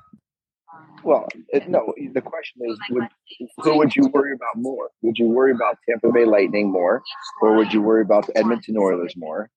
Well, 1.05 1.27
it, 1.49 1.69
no. 1.69 1.93
The 2.13 2.21
question 2.21 2.63
is, 2.69 2.79
would, 2.91 3.09
who 3.59 3.79
would 3.79 3.97
you 3.97 4.09
worry 4.13 4.33
about 4.35 4.57
more? 4.57 4.91
Would 5.03 5.19
you 5.19 5.27
worry 5.27 5.53
about 5.53 5.79
Tampa 5.89 6.13
Bay 6.13 6.25
Lightning 6.25 6.71
more, 6.71 7.03
or 7.41 7.57
would 7.57 7.73
you 7.73 7.83
worry 7.83 8.03
about 8.03 8.27
the 8.27 8.39
Edmonton 8.39 8.77
Oilers 8.79 9.15
more, 9.17 9.51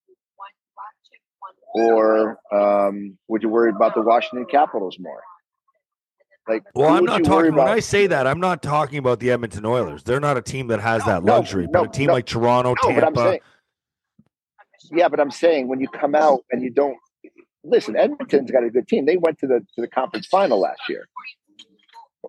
or 1.75 2.37
um, 2.51 3.17
would 3.27 3.43
you 3.43 3.49
worry 3.49 3.69
about 3.69 3.93
the 3.93 4.01
Washington 4.01 4.45
Capitals 4.49 4.97
more? 4.99 5.21
Like, 6.47 6.63
Well, 6.75 6.89
I'm 6.89 7.05
not 7.05 7.23
talking 7.23 7.55
when? 7.55 7.67
I 7.67 7.79
say 7.79 8.07
that, 8.07 8.27
I'm 8.27 8.39
not 8.39 8.61
talking 8.61 8.99
about 8.99 9.19
the 9.19 9.31
Edmonton 9.31 9.65
Oilers. 9.65 10.03
They're 10.03 10.19
not 10.19 10.37
a 10.37 10.41
team 10.41 10.67
that 10.67 10.79
has 10.79 11.03
that 11.05 11.23
no, 11.23 11.37
luxury, 11.37 11.67
but 11.71 11.83
no, 11.83 11.89
a 11.89 11.91
team 11.91 12.07
no. 12.07 12.13
like 12.13 12.25
Toronto, 12.25 12.75
No, 12.83 12.93
but 12.93 12.99
Tampa. 13.01 13.19
saying, 13.19 13.39
yeah, 14.91 15.07
but 15.07 15.19
I'm 15.19 15.31
saying 15.31 15.67
when 15.67 15.79
you 15.79 15.87
come 15.87 16.13
out 16.13 16.41
and 16.51 16.61
you 16.61 16.69
don't 16.69 16.97
listen, 17.63 17.95
Edmonton's 17.95 18.51
got 18.51 18.63
a 18.63 18.69
good 18.69 18.87
team. 18.87 19.05
They 19.05 19.17
went 19.17 19.39
to 19.39 19.47
the 19.47 19.59
to 19.75 19.81
the 19.81 19.87
conference 19.87 20.27
final 20.27 20.59
last 20.59 20.81
year, 20.87 21.07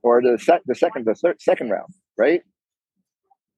or 0.03 0.23
the 0.23 0.39
sec, 0.39 0.63
the 0.67 0.75
second 0.75 1.07
the 1.07 1.15
third, 1.15 1.41
second 1.41 1.71
round, 1.71 1.93
right? 2.17 2.43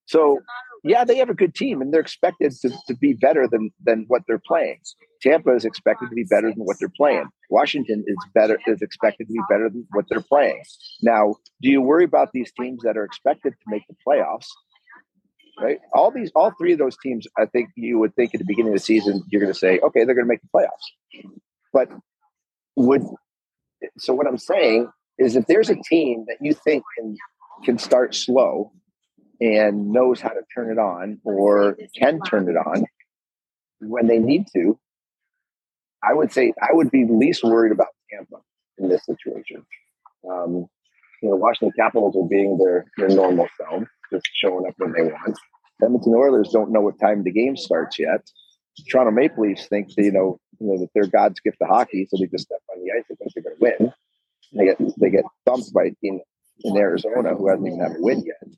So 0.07 0.41
yeah, 0.89 1.05
they 1.05 1.19
have 1.19 1.29
a 1.29 1.35
good 1.35 1.55
team, 1.55 1.81
and 1.81 1.93
they're 1.93 2.01
expected 2.01 2.53
to, 2.63 2.71
to 2.87 2.95
be 2.95 3.13
better 3.13 3.47
than 3.47 3.71
than 3.85 4.05
what 4.09 4.23
they're 4.27 4.43
playing. 4.45 4.81
Tampa 5.23 5.55
is 5.55 5.65
expected 5.65 6.09
to 6.09 6.15
be 6.15 6.25
better 6.25 6.51
than 6.51 6.63
what 6.65 6.77
they're 6.81 6.93
playing. 6.97 7.27
Washington 7.51 8.05
is 8.07 8.17
better 8.35 8.59
is 8.67 8.83
expected 8.83 9.29
to 9.29 9.33
be 9.33 9.41
better 9.51 9.69
than 9.69 9.87
what 9.91 10.07
they're 10.09 10.21
playing. 10.23 10.63
Now, 11.03 11.37
do 11.63 11.71
you 11.71 11.83
worry 11.83 12.05
about 12.05 12.31
these 12.33 12.53
teams 12.59 12.83
that 12.85 12.97
are 12.97 13.05
expected 13.05 13.53
to 13.53 13.65
make 13.67 13.83
the 13.89 13.97
playoffs? 14.07 14.47
Right, 15.61 15.79
all 15.93 16.13
these, 16.13 16.31
all 16.37 16.53
three 16.57 16.73
of 16.73 16.79
those 16.79 16.97
teams, 17.03 17.27
I 17.37 17.47
think 17.47 17.71
you 17.75 17.99
would 17.99 18.15
think 18.15 18.33
at 18.33 18.39
the 18.39 18.45
beginning 18.47 18.73
of 18.73 18.79
the 18.79 18.85
season, 18.85 19.25
you're 19.29 19.41
going 19.41 19.53
to 19.53 19.59
say, 19.59 19.81
okay, 19.81 20.05
they're 20.05 20.15
going 20.15 20.25
to 20.25 20.29
make 20.29 20.41
the 20.41 20.49
playoffs. 20.55 21.27
But 21.73 21.89
would 22.77 23.03
so 23.99 24.15
what 24.15 24.27
I'm 24.27 24.39
saying 24.39 24.89
is 25.19 25.37
if 25.37 25.47
there's 25.47 25.71
a 25.71 25.77
team 25.89 26.25
that 26.29 26.37
you 26.41 26.55
think 26.55 26.85
can 26.97 27.17
can 27.65 27.79
start 27.79 28.15
slow 28.15 28.73
and 29.41 29.91
knows 29.91 30.21
how 30.21 30.31
to 30.31 30.41
turn 30.55 30.71
it 30.71 30.79
on 30.79 31.21
or 31.25 31.77
can 31.97 32.21
turn 32.21 32.49
it 32.49 32.57
on 32.57 32.85
when 33.81 34.07
they 34.07 34.19
need 34.19 34.47
to, 34.55 34.79
I 36.03 36.15
would 36.15 36.33
say 36.33 36.53
I 36.61 36.73
would 36.73 36.91
be 36.91 37.05
least 37.09 37.45
worried 37.45 37.73
about 37.73 37.89
Tampa 38.11 38.37
in 38.79 38.89
this 38.89 39.05
situation. 39.05 39.65
Um, 40.29 40.67
you 41.23 41.31
know, 41.31 41.37
Washington 41.37 41.73
Capitals 41.77 42.17
are 42.17 42.29
being 42.29 42.59
their 42.59 42.87
their 42.97 43.15
normal 43.15 43.49
self, 43.57 43.85
just 44.13 44.27
showing 44.35 44.67
up 44.69 44.75
when 44.79 44.93
they 44.93 45.03
want. 45.03 45.37
Edmonton 45.83 46.15
Oilers 46.17 46.51
don't 46.53 46.73
know 46.73 46.81
what 46.81 46.99
time 47.01 47.23
the 47.23 47.33
game 47.33 47.57
starts 47.57 47.99
yet. 47.99 48.29
Toronto 48.91 49.11
Maple 49.11 49.45
Leafs 49.45 49.67
think 49.67 49.89
that, 49.95 50.05
you 50.05 50.13
know, 50.13 50.39
you 50.61 50.69
know 50.69 50.79
that 50.79 50.89
they're 50.95 51.07
God's 51.07 51.41
gift 51.41 51.59
to 51.61 51.67
hockey, 51.67 52.07
so 52.09 52.17
they 52.19 52.27
just 52.27 52.45
step 52.45 52.61
on 52.73 52.83
the 52.83 52.93
ice 52.93 53.05
and 53.09 53.19
think 53.19 53.33
they're 53.35 53.43
going 53.43 53.57
to 53.57 53.85
win. 53.85 53.93
They 54.55 54.65
get 54.65 55.01
they 55.01 55.11
get 55.11 55.25
thumped 55.45 55.73
by 55.73 55.85
a 55.85 55.91
team 56.03 56.21
in 56.65 56.77
Arizona 56.77 57.35
who 57.35 57.49
hasn't 57.49 57.67
even 57.67 57.81
had 57.81 57.93
a 57.93 58.01
win 58.01 58.25
yet. 58.25 58.49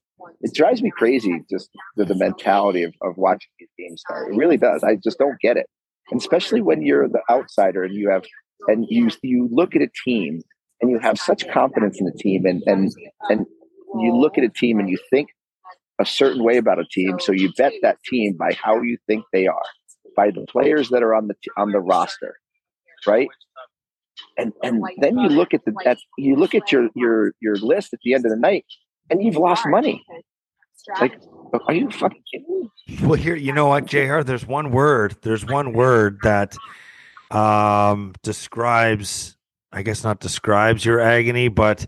It 0.41 0.55
drives 0.55 0.83
me 0.83 0.91
crazy 0.91 1.45
just 1.51 1.71
the, 1.97 2.05
the 2.05 2.15
mentality 2.15 2.83
of, 2.83 2.95
of 3.03 3.17
watching 3.17 3.51
these 3.59 3.69
games 3.79 4.01
start. 4.01 4.33
It 4.33 4.37
really 4.37 4.57
does. 4.57 4.83
I 4.83 4.97
just 4.97 5.19
don't 5.19 5.39
get 5.41 5.57
it, 5.57 5.67
and 6.11 6.21
especially 6.21 6.61
when 6.61 6.83
you're 6.83 7.09
the 7.09 7.23
outsider 7.31 7.85
and 7.85 7.95
you 7.95 8.11
have 8.11 8.25
and 8.69 8.87
you 8.89 9.11
you 9.23 9.49
look 9.51 9.75
at 9.75 9.83
a 9.83 9.89
team 10.05 10.43
and 10.81 10.91
you 10.91 10.99
have 10.99 11.19
such 11.19 11.49
confidence 11.49 11.99
in 12.01 12.07
the 12.07 12.13
team 12.13 12.47
and 12.47 12.63
and 12.67 12.91
and 13.29 13.47
you 13.99 14.15
look 14.15 14.39
at 14.39 14.45
a 14.45 14.49
team 14.49 14.79
and 14.79 14.89
you 14.89 14.99
think 15.11 15.29
a 16.01 16.07
certain 16.07 16.43
way 16.43 16.57
about 16.57 16.79
a 16.79 16.85
team, 16.91 17.21
so 17.21 17.31
you 17.31 17.53
bet 17.57 17.73
that 17.83 17.99
team 18.05 18.35
by 18.39 18.53
how 18.61 18.81
you 18.81 18.97
think 19.07 19.25
they 19.33 19.47
are, 19.47 19.63
by 20.17 20.31
the 20.31 20.47
players 20.49 20.89
that 20.89 21.03
are 21.03 21.15
on 21.15 21.29
the 21.29 21.35
on 21.57 21.73
the 21.73 21.81
roster, 21.81 22.37
right? 23.07 23.29
And 24.39 24.53
and 24.63 24.83
then 24.99 25.19
you 25.19 25.29
look 25.29 25.53
at 25.55 25.65
the 25.65 25.75
at, 25.85 25.99
you 26.17 26.37
look 26.37 26.55
at 26.55 26.73
your 26.73 26.89
your 26.95 27.33
your 27.41 27.57
list 27.57 27.93
at 27.93 28.01
the 28.03 28.15
end 28.15 28.25
of 28.25 28.31
the 28.31 28.39
night, 28.39 28.65
and 29.11 29.23
you've 29.23 29.37
lost 29.37 29.67
money. 29.67 30.05
Like, 31.01 31.21
are 31.69 31.75
you 31.75 31.91
fucking 31.91 32.23
kidding 32.33 32.71
me? 32.89 32.99
Well, 33.03 33.15
here, 33.15 33.37
you 33.37 33.53
know 33.53 33.67
what, 33.67 33.87
Jr. 33.87 34.23
There's 34.23 34.47
one 34.47 34.71
word. 34.71 35.17
There's 35.23 35.45
one 35.45 35.73
word 35.73 36.19
that 36.23 36.57
um, 37.31 38.15
describes. 38.23 39.37
I 39.73 39.83
guess 39.83 40.03
not 40.03 40.19
describes 40.21 40.85
your 40.85 40.99
agony, 41.01 41.49
but 41.49 41.87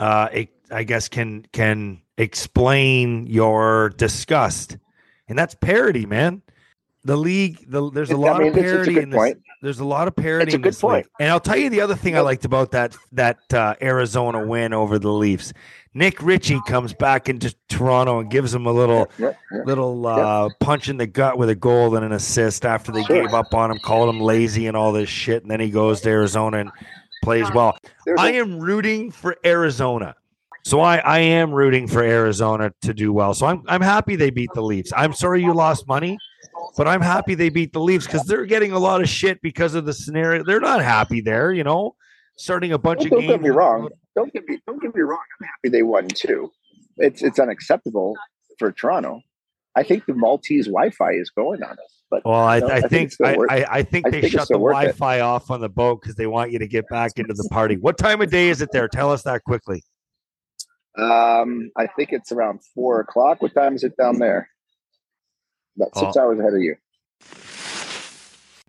uh, 0.00 0.28
it, 0.32 0.48
I 0.70 0.82
guess 0.82 1.08
can 1.08 1.46
can 1.52 2.00
explain 2.18 3.26
your 3.26 3.90
disgust, 3.90 4.76
and 5.28 5.38
that's 5.38 5.54
parity, 5.54 6.04
man. 6.06 6.42
The 7.04 7.16
league, 7.16 7.64
the, 7.68 7.90
there's 7.90 8.10
a 8.12 8.16
lot 8.16 8.38
mean, 8.38 8.48
of 8.52 8.56
it's- 8.56 8.64
it's 8.64 8.72
a 8.72 8.76
parity 8.92 9.02
in 9.02 9.10
this. 9.10 9.16
point. 9.18 9.38
There's 9.60 9.78
a 9.80 9.84
lot 9.84 10.08
of 10.08 10.16
parity. 10.16 10.44
It's 10.46 10.54
a 10.54 10.56
in 10.56 10.62
good 10.62 10.68
this 10.72 10.82
league. 10.82 10.90
point. 10.92 11.06
And 11.20 11.30
I'll 11.30 11.40
tell 11.40 11.56
you 11.56 11.68
the 11.70 11.80
other 11.80 11.94
thing 11.94 12.16
I 12.16 12.20
liked 12.20 12.44
about 12.44 12.72
that 12.72 12.96
that 13.12 13.38
uh, 13.54 13.74
Arizona 13.80 14.44
win 14.44 14.72
over 14.72 14.98
the 14.98 15.12
Leafs. 15.12 15.52
Nick 15.94 16.22
Ritchie 16.22 16.60
comes 16.66 16.94
back 16.94 17.28
into 17.28 17.54
Toronto 17.68 18.20
and 18.20 18.30
gives 18.30 18.54
him 18.54 18.66
a 18.66 18.72
little 18.72 19.10
Yeah, 19.18 19.32
yeah. 19.52 19.58
little 19.66 20.06
uh, 20.06 20.48
punch 20.60 20.88
in 20.88 20.96
the 20.96 21.06
gut 21.06 21.36
with 21.36 21.50
a 21.50 21.54
goal 21.54 21.94
and 21.96 22.04
an 22.04 22.12
assist 22.12 22.64
after 22.64 22.90
they 22.92 23.02
Sure. 23.04 23.22
gave 23.24 23.34
up 23.34 23.52
on 23.52 23.70
him, 23.70 23.78
called 23.78 24.08
him 24.08 24.20
lazy 24.20 24.66
and 24.66 24.76
all 24.76 24.92
this 24.92 25.08
shit, 25.10 25.42
and 25.42 25.50
then 25.50 25.60
he 25.60 25.70
goes 25.70 26.00
to 26.02 26.08
Arizona 26.08 26.58
and 26.58 26.70
plays 27.22 27.46
well. 27.52 27.76
There's 28.06 28.18
I 28.20 28.30
a- 28.30 28.40
am 28.40 28.58
rooting 28.58 29.10
for 29.10 29.36
Arizona. 29.44 30.14
So 30.64 30.80
I, 30.80 30.98
I 30.98 31.18
am 31.18 31.50
rooting 31.52 31.88
for 31.88 32.02
Arizona 32.04 32.72
to 32.82 32.94
do 32.94 33.12
well. 33.12 33.34
So 33.34 33.46
I'm 33.46 33.62
I'm 33.66 33.80
happy 33.82 34.14
they 34.16 34.30
beat 34.30 34.50
the 34.54 34.62
Leafs. 34.62 34.92
I'm 34.96 35.12
sorry 35.12 35.42
you 35.42 35.52
lost 35.52 35.88
money, 35.88 36.16
but 36.76 36.86
I'm 36.86 37.00
happy 37.00 37.34
they 37.34 37.48
beat 37.48 37.72
the 37.72 37.80
Leafs 37.80 38.06
because 38.06 38.22
they're 38.24 38.46
getting 38.46 38.70
a 38.70 38.78
lot 38.78 39.00
of 39.02 39.08
shit 39.08 39.42
because 39.42 39.74
of 39.74 39.84
the 39.86 39.92
scenario. 39.92 40.44
They're 40.44 40.60
not 40.60 40.80
happy 40.80 41.20
there, 41.20 41.52
you 41.52 41.64
know, 41.64 41.96
starting 42.36 42.72
a 42.72 42.78
bunch 42.78 43.00
Don't, 43.00 43.06
of 43.06 43.10
don't 43.12 43.20
games. 43.20 43.32
get 43.32 43.42
me 43.42 43.50
wrong. 43.50 43.88
Don't 44.16 44.32
get 44.32 44.48
me 44.48 44.58
don't 44.66 44.80
get 44.82 44.94
me 44.94 45.00
wrong. 45.02 45.22
I'm 45.40 45.46
happy 45.46 45.68
they 45.70 45.82
won 45.82 46.08
too. 46.08 46.50
It's 46.98 47.22
it's 47.22 47.38
unacceptable 47.38 48.14
for 48.58 48.72
Toronto. 48.72 49.20
I 49.74 49.82
think 49.82 50.04
the 50.06 50.14
Maltese 50.14 50.66
Wi-Fi 50.66 51.12
is 51.12 51.30
going 51.30 51.62
on 51.62 51.70
us. 51.72 52.02
But 52.10 52.22
Well, 52.26 52.34
I, 52.34 52.58
I, 52.58 52.74
I 52.76 52.80
think 52.82 53.12
think 53.14 53.38
I, 53.50 53.64
I, 53.70 53.82
think 53.82 54.10
they 54.10 54.20
think 54.20 54.32
shut 54.32 54.48
the 54.48 54.58
worth 54.58 54.72
it. 54.74 54.98
Wi-Fi 54.98 55.20
off 55.20 55.50
on 55.50 55.62
the 55.62 55.70
boat 55.70 56.02
because 56.02 56.14
they 56.14 56.26
want 56.26 56.50
you 56.52 56.58
to 56.58 56.66
get 56.68 56.86
back 56.90 57.12
into 57.16 57.32
the 57.32 57.48
party. 57.50 57.78
What 57.78 57.96
time 57.96 58.20
of 58.20 58.30
day 58.30 58.50
is 58.50 58.60
it 58.60 58.68
there? 58.70 58.86
Tell 58.86 59.10
us 59.10 59.22
that 59.22 59.42
quickly. 59.44 59.82
um, 60.98 61.70
I 61.76 61.86
think 61.86 62.10
it's 62.12 62.30
around 62.32 62.60
four 62.74 63.00
o'clock. 63.00 63.40
What 63.40 63.54
time 63.54 63.74
is 63.74 63.82
it 63.82 63.96
down 63.96 64.18
there? 64.18 64.50
About 65.76 65.96
six 65.96 66.16
Oh. 66.16 66.20
hours 66.20 66.38
ahead 66.38 66.52
of 66.52 66.60
you. 66.60 66.76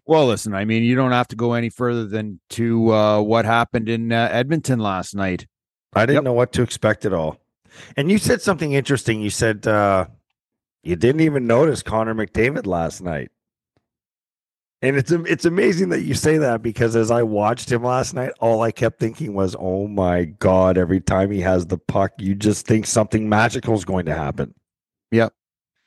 Well, 0.05 0.27
listen, 0.27 0.53
I 0.53 0.65
mean, 0.65 0.83
you 0.83 0.95
don't 0.95 1.12
have 1.13 1.29
to 1.29 1.36
go 1.36 1.53
any 1.53 1.69
further 1.69 2.05
than 2.05 2.39
to 2.51 2.93
uh, 2.93 3.22
what 3.22 3.45
happened 3.45 3.88
in 3.88 4.12
uh, 4.12 4.27
Edmonton 4.31 4.79
last 4.79 5.15
night. 5.15 5.48
I 5.93 6.01
didn't 6.05 6.15
Yep. 6.15 6.24
know 6.25 6.33
what 6.33 6.51
to 6.53 6.62
expect 6.62 7.05
at 7.05 7.13
all. 7.13 7.39
And 7.95 8.12
you 8.12 8.17
said 8.17 8.41
something 8.41 8.74
interesting. 8.74 9.22
You 9.22 9.29
said 9.29 9.65
uh, 9.65 10.07
you 10.83 10.95
didn't 10.95 11.22
even 11.22 11.48
notice 11.48 11.81
Connor 11.81 12.13
McDavid 12.13 12.65
last 12.67 13.01
night. 13.01 13.31
And 14.81 14.98
it's 14.98 15.12
it's 15.13 15.45
amazing 15.45 15.89
that 15.89 16.01
you 16.01 16.13
say 16.13 16.38
that 16.39 16.62
because 16.62 16.98
as 16.98 17.10
I 17.10 17.24
watched 17.24 17.72
him 17.72 17.83
last 17.83 18.13
night, 18.13 18.33
all 18.41 18.62
I 18.62 18.72
kept 18.72 19.00
thinking 19.00 19.33
was, 19.33 19.55
"Oh 19.57 19.88
my 19.88 20.25
god!" 20.25 20.77
Every 20.77 21.00
time 21.00 21.31
he 21.31 21.39
has 21.39 21.65
the 21.67 21.77
puck, 21.77 22.12
you 22.19 22.36
just 22.36 22.67
think 22.67 22.86
something 22.86 23.29
magical 23.29 23.75
is 23.75 23.86
going 23.86 24.05
to 24.07 24.13
happen. 24.13 24.53
Yep. 25.12 25.31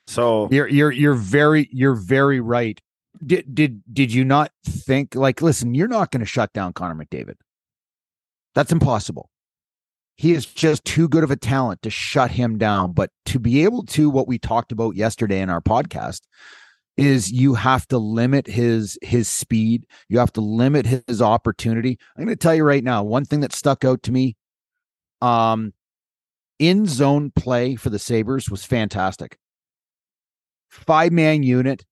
So 0.07 0.47
You're 0.49 0.67
you're 0.67 0.91
you're 0.91 1.13
very 1.13 1.69
you're 1.71 1.93
very 1.93 2.39
right. 2.39 2.81
Did 3.25 3.53
did 3.53 3.81
did 3.91 4.13
you 4.13 4.23
not 4.23 4.51
think 4.65 5.15
like 5.15 5.41
listen, 5.41 5.73
you're 5.73 5.87
not 5.87 6.11
going 6.11 6.21
to 6.21 6.25
shut 6.25 6.53
down 6.53 6.73
Connor 6.73 6.95
McDavid. 6.95 7.35
That's 8.55 8.71
impossible. 8.71 9.29
He 10.15 10.33
is 10.33 10.45
just 10.45 10.83
too 10.83 11.07
good 11.07 11.23
of 11.23 11.29
a 11.29 11.35
talent 11.35 11.83
to 11.83 11.89
shut 11.91 12.31
him 12.31 12.57
down, 12.57 12.93
but 12.93 13.11
to 13.27 13.39
be 13.39 13.63
able 13.63 13.83
to 13.87 14.09
what 14.09 14.27
we 14.27 14.39
talked 14.39 14.71
about 14.71 14.95
yesterday 14.95 15.41
in 15.41 15.49
our 15.49 15.61
podcast 15.61 16.21
is 16.97 17.31
you 17.31 17.53
have 17.53 17.87
to 17.89 17.99
limit 17.99 18.47
his 18.47 18.97
his 19.01 19.27
speed, 19.27 19.85
you 20.09 20.17
have 20.17 20.33
to 20.33 20.41
limit 20.41 20.85
his 20.85 21.21
opportunity. 21.21 21.99
I'm 22.15 22.25
going 22.25 22.35
to 22.35 22.41
tell 22.41 22.55
you 22.55 22.63
right 22.63 22.83
now, 22.83 23.03
one 23.03 23.25
thing 23.25 23.41
that 23.41 23.53
stuck 23.53 23.85
out 23.85 24.03
to 24.03 24.11
me 24.11 24.35
um 25.21 25.73
in 26.59 26.85
zone 26.85 27.31
play 27.35 27.75
for 27.75 27.89
the 27.89 27.99
Sabres 27.99 28.49
was 28.49 28.63
fantastic 28.63 29.37
five 30.69 31.11
man 31.11 31.43
unit. 31.43 31.85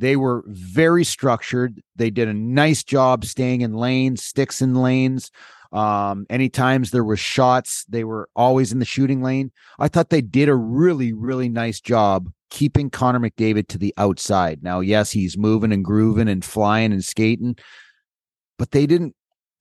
They 0.00 0.16
were 0.16 0.42
very 0.46 1.04
structured. 1.04 1.82
They 1.94 2.08
did 2.08 2.26
a 2.26 2.32
nice 2.32 2.82
job 2.82 3.26
staying 3.26 3.60
in 3.60 3.74
lanes, 3.74 4.24
sticks 4.24 4.62
in 4.62 4.74
lanes. 4.74 5.30
Um, 5.72 6.24
anytimes 6.30 6.90
there 6.90 7.04
was 7.04 7.20
shots, 7.20 7.84
they 7.86 8.02
were 8.04 8.28
always 8.34 8.72
in 8.72 8.78
the 8.78 8.86
shooting 8.86 9.20
lane. 9.22 9.52
I 9.78 9.88
thought 9.88 10.08
they 10.08 10.22
did 10.22 10.48
a 10.48 10.54
really, 10.54 11.12
really 11.12 11.50
nice 11.50 11.80
job 11.82 12.30
keeping 12.48 12.88
Connor 12.88 13.20
McDavid 13.20 13.68
to 13.68 13.78
the 13.78 13.92
outside. 13.98 14.62
Now, 14.62 14.80
yes, 14.80 15.12
he's 15.12 15.36
moving 15.36 15.70
and 15.70 15.84
grooving 15.84 16.28
and 16.28 16.42
flying 16.42 16.92
and 16.92 17.04
skating, 17.04 17.56
but 18.58 18.70
they 18.70 18.86
didn't. 18.86 19.14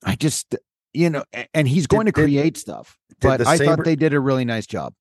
I 0.05 0.15
just, 0.15 0.55
you 0.93 1.09
know, 1.09 1.25
and 1.53 1.67
he's 1.67 1.85
going 1.85 2.05
Did- 2.05 2.15
to 2.15 2.21
did- 2.21 2.25
create 2.27 2.57
stuff. 2.57 2.97
did 3.19 3.27
But 3.27 3.45
I 3.45 3.57
Sabre- 3.57 3.75
thought 3.75 3.85
they 3.85 3.97
did 3.97 4.13
a 4.13 4.21
really 4.21 4.45
nice 4.45 4.65
job. 4.65 4.93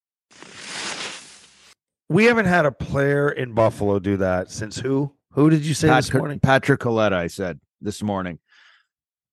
we 2.11 2.25
haven't 2.25 2.47
had 2.47 2.66
a 2.66 2.73
player 2.73 3.28
in 3.30 3.52
Buffalo 3.54 3.99
do 3.99 4.16
that 4.16 4.50
since 4.50 4.76
who? 4.78 5.12
Who 5.33 5.51
did 5.51 5.65
you 5.65 5.75
say 5.75 5.89
this 5.89 6.13
morning? 6.13 6.41
Patrick, 6.41 6.81
Kaleta, 6.81 7.13
I 7.13 7.27
said 7.27 7.61
this 7.81 8.03
morning. 8.03 8.39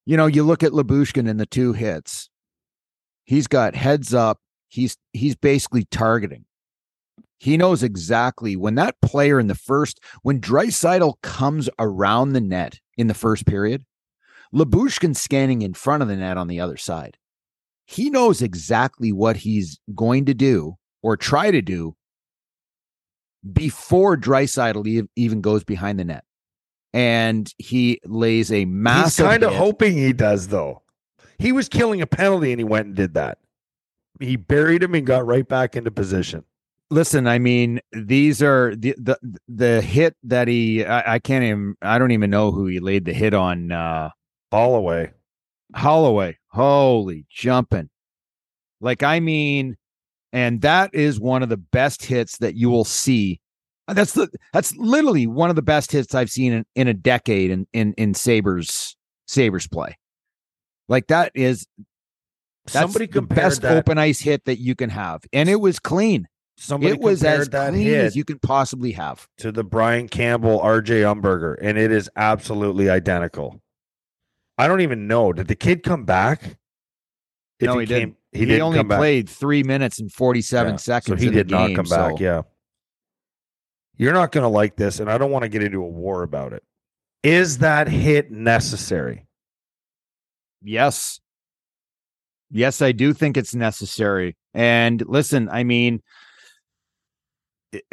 You 0.06 0.18
know, 0.18 0.28
you 0.28 0.44
look 0.44 0.64
at 0.64 0.72
Lyubushkin 0.72 1.28
in 1.28 1.38
the 1.38 1.46
two 1.46 1.74
hits. 1.74 2.30
He's 3.24 3.48
got 3.48 3.75
heads 3.75 4.14
up. 4.14 4.40
He's 4.68 4.98
he's 5.14 5.36
basically 5.36 5.86
targeting. 5.86 6.46
He 7.40 7.58
knows 7.58 7.84
exactly 7.84 8.56
when 8.56 8.75
that 8.75 8.96
player 9.02 9.40
in 9.40 9.48
the 9.48 9.56
first 9.56 10.00
when 10.22 10.40
Draisaitl 10.40 11.22
comes 11.22 11.70
around 11.80 12.34
the 12.34 12.42
net 12.42 12.80
in 12.98 13.08
the 13.08 13.14
first 13.14 13.46
period, 13.46 13.86
Lyubushkin's 14.54 15.20
standing 15.20 15.62
in 15.62 15.74
front 15.74 16.04
of 16.04 16.10
the 16.10 16.16
net 16.16 16.38
on 16.38 16.48
the 16.48 16.60
other 16.60 16.78
side. 16.78 17.18
He 17.86 18.10
knows 18.10 18.42
exactly 18.42 19.12
what 19.12 19.38
he's 19.38 19.80
going 19.94 20.25
to 20.25 20.34
do 20.34 20.78
or 21.04 21.18
try 21.18 21.52
to 21.52 21.62
do 21.62 21.96
before 23.54 24.18
Draisaitl 24.18 25.08
even 25.16 25.42
goes 25.42 25.64
behind 25.64 26.00
the 26.00 26.04
net. 26.06 26.24
And 26.94 27.54
he 27.58 28.00
lays 28.06 28.52
a 28.52 28.60
He's 28.60 28.68
massive 28.68 29.25
kind 29.25 29.44
of 29.44 29.54
hoping 29.54 29.94
he 29.94 30.14
does, 30.14 30.48
though. 30.48 30.82
He 31.38 31.52
was 31.52 31.68
killing 31.68 32.02
a 32.02 32.08
penalty 32.08 32.52
and 32.54 32.60
he 32.60 32.64
went 32.64 32.88
and 32.88 32.96
did 32.96 33.14
that. 33.16 33.40
He 34.22 34.38
buried 34.38 34.82
him 34.82 34.96
and 34.96 35.06
got 35.06 35.25
right 35.25 35.46
back 35.48 35.75
into 35.75 35.92
position. 35.92 36.46
listen 36.92 37.28
i 37.28 37.40
mean 37.40 37.82
these 37.92 38.42
are 38.44 38.75
the 38.75 38.94
the 38.98 39.18
the 39.50 39.82
hit 39.82 40.16
that 40.24 40.48
he 40.48 40.86
I, 40.86 41.16
I 41.16 41.20
can't 41.20 41.44
even 41.44 41.75
i 41.82 41.98
don't 41.98 42.12
even 42.12 42.30
know 42.30 42.52
who 42.52 42.68
he 42.68 42.80
laid 42.80 43.06
the 43.06 43.12
hit 43.14 43.34
on 43.34 43.72
uh 43.72 44.12
Holloway. 44.54 45.12
holloway 45.74 46.38
holy 46.50 47.25
jumping 47.30 47.90
like 48.80 49.02
i 49.02 49.20
mean 49.20 49.75
and 50.36 50.62
that 50.62 50.94
is 50.94 51.20
one 51.20 51.42
of 51.42 51.50
the 51.50 51.58
best 51.58 52.06
hits 52.06 52.38
that 52.38 52.54
you 52.56 52.70
will 52.70 52.84
see 52.86 53.39
that's 53.88 54.13
the 54.13 54.27
that's 54.54 54.75
literally 54.77 55.25
one 55.25 55.50
of 55.50 55.56
the 55.56 55.62
best 55.63 55.92
hits 55.92 56.13
i've 56.13 56.30
seen 56.30 56.54
in, 56.54 56.65
in 56.75 56.88
a 56.88 56.94
decade 56.94 57.50
in 57.50 57.65
in 57.74 57.94
in 57.98 58.13
sabres 58.13 58.96
sabres 59.27 59.68
play 59.68 59.98
like 60.88 61.08
that 61.08 61.32
is 61.34 61.65
Somebody 62.68 63.06
the 63.06 63.22
best 63.22 63.62
that. 63.62 63.77
open 63.77 63.98
ice 64.00 64.20
hit 64.20 64.44
that 64.46 64.58
you 64.60 64.75
can 64.75 64.89
have 64.89 65.22
and 65.32 65.48
it 65.50 65.60
was 65.62 65.80
clean 65.80 66.27
Somebody 66.58 66.94
it 66.94 67.00
was 67.00 67.24
as 67.24 67.50
that 67.50 67.72
clean 67.74 67.94
as 67.94 68.15
you 68.15 68.24
can 68.24 68.39
possibly 68.39 68.92
have. 68.94 69.27
to 69.39 69.51
the 69.51 69.63
Brian 69.63 70.08
Campbell 70.08 70.60
RJ 70.62 71.04
Umberger, 71.04 71.58
and 71.62 71.77
it 71.77 71.92
is 71.92 72.10
absolutely 72.15 72.89
identical. 72.89 73.60
I 74.58 74.68
don't 74.70 74.80
even 74.80 75.06
know. 75.06 75.34
Did 75.34 75.48
the 75.50 75.56
kid 75.56 75.84
come 75.84 76.06
back? 76.06 76.58
If 77.60 77.65
no, 77.68 77.77
he, 77.80 77.86
came- 77.86 78.00
didn't. 78.00 78.15
He, 78.36 78.46
He, 78.46 78.62
only 78.62 78.84
back. 78.84 78.98
played 79.00 79.30
three 79.30 79.63
minutes 79.63 80.00
and 80.00 80.12
forty-seven 80.12 80.74
Yeah, 80.74 80.77
seconds. 80.77 81.20
So 81.20 81.22
he 81.22 81.27
in 81.27 81.34
the 81.34 81.44
did 81.44 81.51
not 81.51 81.74
come 81.75 81.86
back. 81.86 82.18
so- 82.18 82.24
Yeah. 82.24 82.42
You're 83.98 84.13
not 84.13 84.32
going 84.34 84.44
to 84.44 84.50
like 84.50 84.75
this, 84.75 85.00
and 85.00 85.10
I 85.10 85.18
don't 85.18 85.32
want 85.32 85.44
to 85.44 85.50
get 85.50 85.63
into 85.63 85.82
a 85.82 85.88
war 85.88 86.24
about 86.24 86.51
it. 86.51 86.63
Is 87.24 87.60
that 87.60 87.88
hit 87.88 88.30
necessary? 88.30 89.25
Yes. 90.62 91.20
Yes, 92.51 92.82
I 92.82 92.92
do 92.92 93.13
think 93.13 93.38
it's 93.38 93.56
necessary. 93.56 94.36
And 94.54 95.01
listen, 95.08 95.48
I 95.50 95.63
mean, 95.63 96.01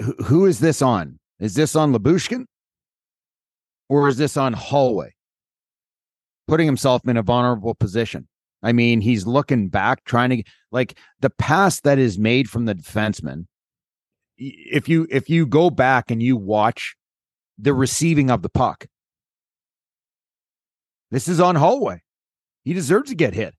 who- 0.01 0.17
who 0.25 0.47
is 0.47 0.59
this 0.59 0.83
on? 0.83 1.19
Is 1.39 1.55
this 1.55 1.75
on 1.77 1.93
Lyubushkin? 1.93 2.47
Or 3.89 4.09
is 4.09 4.17
this 4.17 4.37
on 4.37 4.53
Holloway? 4.55 5.15
Putting 6.49 6.67
himself 6.67 7.07
in 7.07 7.17
a 7.17 7.23
vulnerable 7.23 7.75
position. 7.75 8.29
I 8.63 8.73
mean, 8.73 9.01
he's 9.01 9.27
looking 9.27 9.69
back, 9.69 10.05
trying 10.05 10.31
to 10.31 10.43
like 10.71 10.99
the 11.21 11.31
pass 11.31 11.81
that 11.81 11.99
is 11.99 12.19
made 12.19 12.49
from 12.49 12.65
the 12.65 12.75
defenseman. 12.75 13.47
If 14.39 14.89
you 14.89 15.07
if 15.11 15.29
you 15.29 15.47
go 15.47 15.71
back 15.71 16.11
and 16.11 16.23
you 16.23 16.37
watch 16.37 16.97
the 17.59 17.75
receiving 17.75 18.31
of 18.31 18.43
the 18.43 18.49
puck, 18.49 18.87
this 21.11 21.29
is 21.29 21.41
on 21.41 21.57
Holloway. 21.57 22.03
He 22.65 22.73
deserves 22.73 23.11
to 23.11 23.17
get 23.17 23.35
hit. 23.35 23.55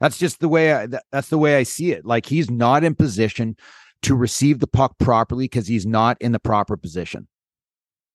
That's 0.00 0.18
just 0.18 0.40
the 0.40 0.48
way 0.48 0.72
I 0.72 0.86
that's 1.10 1.28
the 1.28 1.38
way 1.38 1.56
I 1.56 1.62
see 1.62 1.92
it. 1.92 2.04
Like 2.04 2.26
he's 2.26 2.50
not 2.50 2.84
in 2.84 2.94
position 2.94 3.56
to 4.02 4.14
receive 4.14 4.60
the 4.60 4.66
puck 4.66 4.98
properly 4.98 5.46
because 5.46 5.66
he's 5.66 5.86
not 5.86 6.16
in 6.20 6.32
the 6.32 6.38
proper 6.38 6.76
position. 6.76 7.26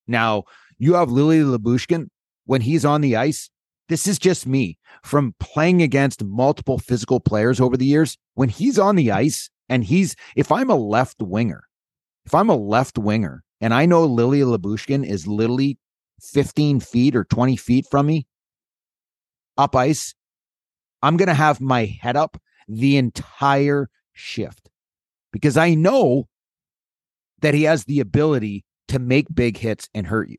Now, 0.07 0.43
you 0.77 0.93
have 0.93 1.09
Ilya 1.09 1.43
Lyubushkin 1.43 2.09
when 2.45 2.61
he's 2.61 2.85
on 2.85 3.01
the 3.01 3.15
ice. 3.15 3.49
This 3.89 4.08
is 4.08 4.19
just 4.19 4.45
me 4.45 4.78
from 5.04 5.34
playing 5.39 5.82
against 5.82 6.23
multiple 6.23 6.78
physical 6.78 7.19
players 7.19 7.60
over 7.60 7.75
the 7.75 7.86
years. 7.86 8.17
When 8.36 8.49
he's 8.49 8.78
on 8.78 8.95
the 8.95 9.12
ice 9.12 9.49
and 9.67 9.84
he's 9.84 10.15
if 10.36 10.52
I'm 10.52 10.69
a 10.69 10.75
left 10.75 11.21
winger, 11.21 11.63
if 12.25 12.36
I'm 12.36 12.49
a 12.49 12.56
left 12.56 12.99
winger 12.99 13.43
and 13.60 13.73
I 13.73 13.88
know 13.88 14.04
Ilya 14.04 14.45
Lyubushkin 14.45 15.06
is 15.06 15.25
literally 15.25 15.80
15 16.21 16.80
feet 16.80 17.15
or 17.15 17.23
20 17.25 17.58
feet 17.58 17.86
from 17.89 18.06
me 18.06 18.28
up 19.58 19.75
ice, 19.75 20.13
I'm 21.02 21.17
going 21.17 21.28
to 21.28 21.34
have 21.34 21.60
my 21.60 21.86
head 21.86 22.15
up 22.15 22.38
the 22.67 22.97
entire 22.97 23.89
shift 24.13 24.69
because 25.34 25.58
I 25.58 25.73
know 25.73 26.28
that 27.41 27.56
he 27.56 27.63
has 27.63 27.86
the 27.86 27.99
ability 28.02 28.65
to 28.89 28.99
make 28.99 29.34
big 29.34 29.58
hits 29.58 29.89
and 29.93 30.08
hurt 30.08 30.30
you. 30.30 30.38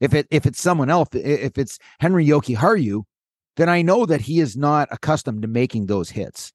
If 0.00 0.14
it 0.14 0.26
if 0.30 0.46
it's 0.46 0.60
someone 0.62 0.90
else, 0.90 1.08
if 1.12 1.58
it's 1.58 1.78
Henri 2.00 2.26
Jokiharju, 2.26 3.02
then 3.56 3.68
I 3.68 3.82
know 3.82 4.06
that 4.06 4.22
he 4.22 4.40
is 4.40 4.56
not 4.56 4.88
accustomed 4.90 5.42
to 5.42 5.48
making 5.48 5.86
those 5.86 6.10
hits. 6.10 6.52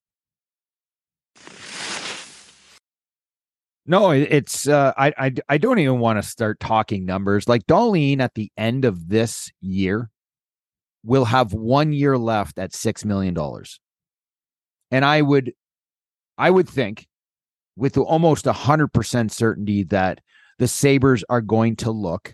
No, 3.88 4.10
it's 4.10 4.68
uh, 4.68 4.94
I, 4.98 5.14
I 5.18 5.32
I 5.48 5.58
don't 5.60 5.78
even 5.78 6.00
want 6.00 6.18
to 6.18 6.28
start 6.28 6.60
talking 6.60 7.06
numbers. 7.06 7.48
Like 7.48 7.68
Dahlin 7.68 8.20
at 8.20 8.34
the 8.34 8.52
end 8.58 8.84
of 8.84 9.10
this 9.10 9.52
year 9.62 10.10
will 11.04 11.26
have 11.26 11.54
one 11.54 11.94
year 11.94 12.18
left 12.18 12.58
at 12.58 12.74
six 12.74 13.06
million 13.06 13.36
dollars, 13.36 13.80
and 14.90 15.06
I 15.06 15.22
would 15.22 15.54
I 16.36 16.50
would 16.50 16.68
think 16.68 17.06
with 17.76 17.96
almost 17.96 18.48
hundred 18.48 18.88
percent 18.88 19.32
certainty 19.32 19.84
that 19.84 20.20
the 20.58 20.68
Sabres 20.68 21.24
are 21.30 21.42
going 21.42 21.76
to 21.78 21.92
look 21.92 22.34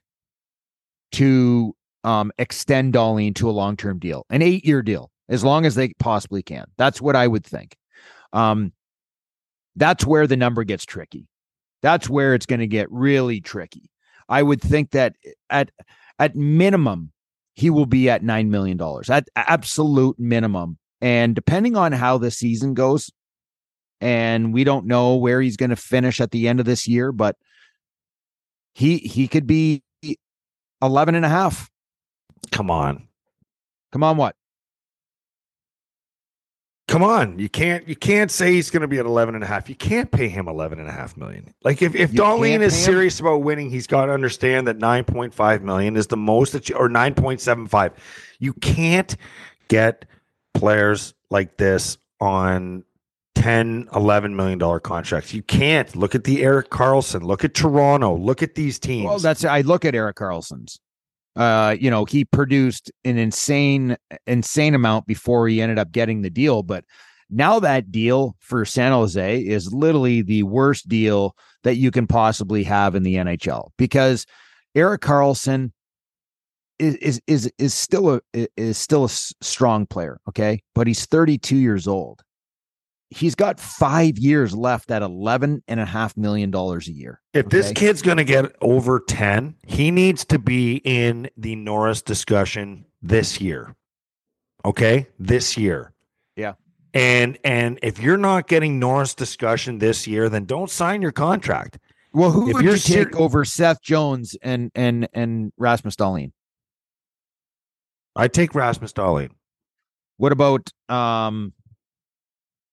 to 1.13 1.75
um, 2.03 2.31
extend 2.37 2.93
Dahlin 2.93 3.35
to 3.35 3.49
a 3.49 3.51
long 3.51 3.77
term 3.77 3.99
deal, 3.99 4.25
an 4.29 4.41
eight 4.41 4.65
year 4.65 4.81
deal, 4.81 5.11
as 5.29 5.43
long 5.43 5.65
as 5.65 5.75
they 5.75 5.93
possibly 5.99 6.43
can. 6.43 6.65
That's 6.77 7.01
what 7.01 7.15
I 7.15 7.27
would 7.27 7.45
think. 7.45 7.75
Um, 8.33 8.73
that's 9.75 10.05
where 10.05 10.27
the 10.27 10.37
number 10.37 10.63
gets 10.63 10.85
tricky. 10.85 11.27
That's 11.81 12.09
where 12.09 12.33
it's 12.33 12.45
going 12.45 12.59
to 12.59 12.67
get 12.67 12.91
really 12.91 13.41
tricky. 13.41 13.89
I 14.29 14.43
would 14.43 14.61
think 14.61 14.91
that 14.91 15.15
at 15.49 15.71
at 16.19 16.35
minimum 16.35 17.11
he 17.55 17.69
will 17.69 17.85
be 17.85 18.09
at 18.09 18.23
nine 18.23 18.49
million 18.49 18.77
dollars 18.77 19.09
at 19.09 19.27
absolute 19.35 20.19
minimum. 20.19 20.77
And 21.01 21.35
depending 21.35 21.75
on 21.75 21.91
how 21.91 22.17
the 22.17 22.31
season 22.31 22.73
goes, 22.73 23.11
and 23.99 24.53
we 24.53 24.63
don't 24.63 24.85
know 24.85 25.15
where 25.15 25.41
he's 25.41 25.57
going 25.57 25.71
to 25.71 25.75
finish 25.75 26.21
at 26.21 26.31
the 26.31 26.47
end 26.47 26.59
of 26.59 26.65
this 26.65 26.87
year, 26.87 27.11
but 27.11 27.35
he 28.73 28.97
he 28.97 29.27
could 29.27 29.47
be 29.47 29.83
11 30.81 31.15
and 31.15 31.25
a 31.25 31.29
half. 31.29 31.69
Come 32.51 32.71
on. 32.71 33.07
Come 33.91 34.03
on, 34.03 34.17
what? 34.17 34.35
Come 36.87 37.03
on. 37.03 37.39
You 37.39 37.47
can't 37.47 37.87
you 37.87 37.95
can't 37.95 38.29
say 38.29 38.51
he's 38.51 38.69
going 38.69 38.81
to 38.81 38.87
be 38.87 38.99
at 38.99 39.05
11 39.05 39.33
and 39.33 39.45
a 39.45 39.47
half. 39.47 39.69
You 39.69 39.75
can't 39.75 40.11
pay 40.11 40.27
him 40.27 40.49
11 40.49 40.77
and 40.77 40.89
a 40.89 40.91
half 40.91 41.15
million. 41.15 41.53
Like 41.63 41.81
if 41.81 41.95
if 41.95 42.11
Dahlin 42.11 42.59
is 42.59 42.73
pay 42.73 42.79
him? 42.79 42.85
serious 42.85 43.19
about 43.21 43.43
winning, 43.43 43.69
he's 43.69 43.87
got 43.87 44.07
to 44.07 44.11
understand 44.11 44.67
that 44.67 44.77
9.5 44.77 45.61
million 45.61 45.95
is 45.95 46.07
the 46.07 46.17
most 46.17 46.51
that 46.51 46.67
you, 46.67 46.75
or 46.75 46.89
9.75. 46.89 47.93
You 48.39 48.53
can't 48.53 49.15
get 49.69 50.03
players 50.53 51.13
like 51.29 51.55
this 51.55 51.97
on 52.19 52.83
10 53.35 53.89
11 53.95 54.35
million 54.35 54.59
dollar 54.59 54.79
contracts. 54.79 55.33
You 55.33 55.41
can't. 55.43 55.95
Look 55.95 56.15
at 56.15 56.23
the 56.23 56.43
Erik 56.43 56.69
Karlsson, 56.69 57.23
look 57.23 57.43
at 57.43 57.53
Toronto, 57.53 58.17
look 58.17 58.43
at 58.43 58.55
these 58.55 58.79
teams. 58.79 59.05
Well, 59.05 59.19
that's 59.19 59.45
I 59.45 59.61
look 59.61 59.85
at 59.85 59.95
Erik 59.95 60.17
Karlsson's. 60.17 60.79
Uh, 61.35 61.75
you 61.79 61.89
know, 61.89 62.03
he 62.03 62.25
produced 62.25 62.91
an 63.05 63.17
insane, 63.17 63.95
insane 64.27 64.75
amount 64.75 65.05
before 65.07 65.47
he 65.47 65.61
ended 65.61 65.79
up 65.79 65.91
getting 65.91 66.21
the 66.21 66.29
deal. 66.29 66.61
But 66.61 66.83
now 67.29 67.59
that 67.59 67.91
deal 67.91 68.35
for 68.39 68.65
San 68.65 68.91
Jose 68.91 69.39
is 69.39 69.73
literally 69.73 70.21
the 70.21 70.43
worst 70.43 70.89
deal 70.89 71.35
that 71.63 71.77
you 71.77 71.89
can 71.89 72.05
possibly 72.05 72.63
have 72.63 72.95
in 72.95 73.03
the 73.03 73.15
NHL 73.15 73.69
because 73.77 74.25
Erik 74.75 75.01
Karlsson 75.01 75.71
is 76.79 76.95
is 76.95 77.21
is, 77.27 77.51
is 77.57 77.73
still 77.73 78.15
a 78.15 78.47
is 78.57 78.77
still 78.77 79.05
a 79.05 79.09
strong 79.09 79.85
player, 79.85 80.19
okay? 80.27 80.61
But 80.75 80.87
he's 80.87 81.05
32 81.05 81.55
years 81.55 81.87
old. 81.87 82.21
He's 83.13 83.35
got 83.35 83.59
five 83.59 84.17
years 84.17 84.55
left 84.55 84.89
at 84.89 85.01
11 85.01 85.63
and 85.67 85.79
a 85.81 85.85
half 85.85 86.15
million 86.15 86.49
dollars 86.49 86.87
a 86.87 86.93
year. 86.93 87.21
If 87.33 87.49
this 87.49 87.71
kid's 87.73 88.01
going 88.01 88.17
to 88.17 88.23
get 88.23 88.55
over 88.61 89.01
10, 89.01 89.55
he 89.67 89.91
needs 89.91 90.23
to 90.25 90.39
be 90.39 90.77
in 90.85 91.29
the 91.35 91.57
Norris 91.57 92.01
discussion 92.01 92.85
this 93.01 93.41
year. 93.41 93.75
Okay? 94.63 95.07
This 95.19 95.57
year. 95.57 95.93
Yeah. 96.37 96.53
And 96.93 97.37
and 97.43 97.79
if 97.83 97.99
you're 97.99 98.17
not 98.17 98.47
getting 98.47 98.79
Norris 98.79 99.13
discussion 99.13 99.79
this 99.79 100.07
year, 100.07 100.29
then 100.29 100.45
don't 100.45 100.69
sign 100.69 101.01
your 101.01 101.11
contract. 101.11 101.79
Well, 102.13 102.31
who 102.31 102.49
If 102.49 102.55
would 102.55 102.65
you 102.65 102.77
take 102.77 103.15
over 103.15 103.45
Seth 103.45 103.81
Jones 103.81 104.35
and 104.41 104.71
and 104.75 105.07
and 105.13 105.51
Rasmus 105.57 105.95
Dahlin? 105.95 106.31
I 108.15 108.27
take 108.27 108.55
Rasmus 108.55 108.93
Dahlin. 108.93 109.31
What 110.17 110.31
about 110.31 110.69
um 110.89 111.53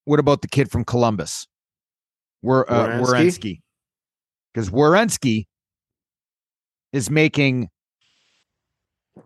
what 0.09 0.19
about 0.19 0.41
the 0.41 0.49
kid 0.49 0.71
from 0.71 0.85
Columbus? 0.85 1.47
We're 2.43 2.65
uh? 2.67 3.01
Werenski. 3.01 3.61
Because 4.53 4.71
Werenski 4.71 5.45
is 6.93 7.11
making 7.11 7.69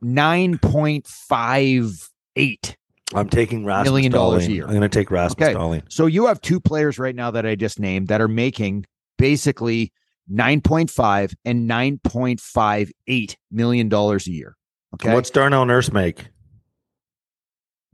nine 0.01 0.59
point 0.59 1.07
five 1.07 2.11
eight. 2.35 2.77
I'm 3.14 3.29
taking 3.29 3.64
Rasmus 3.64 3.90
Million 3.90 4.11
dollars 4.11 4.47
a 4.47 4.53
year. 4.53 4.64
I'm 4.64 4.71
going 4.71 4.83
to 4.83 4.88
take 4.88 5.11
Rasmus 5.11 5.49
Okay. 5.49 5.57
Dahlin. 5.57 5.83
So 5.88 6.07
you 6.07 6.27
have 6.27 6.40
two 6.40 6.59
players 6.59 6.99
right 6.99 7.14
now 7.14 7.31
that 7.31 7.47
I 7.47 7.55
just 7.55 7.79
named 7.79 8.09
that 8.09 8.21
are 8.21 8.29
making 8.29 8.87
basically 9.18 9.92
9.5 10.33 11.35
and 11.45 11.71
9.58 11.71 13.37
million 13.51 13.88
dollars 13.88 14.27
a 14.27 14.33
year. 14.33 14.57
Okay. 14.95 15.12
What's 15.12 15.31
Darnell 15.31 15.66
Nurse 15.66 15.92
make? 15.92 16.32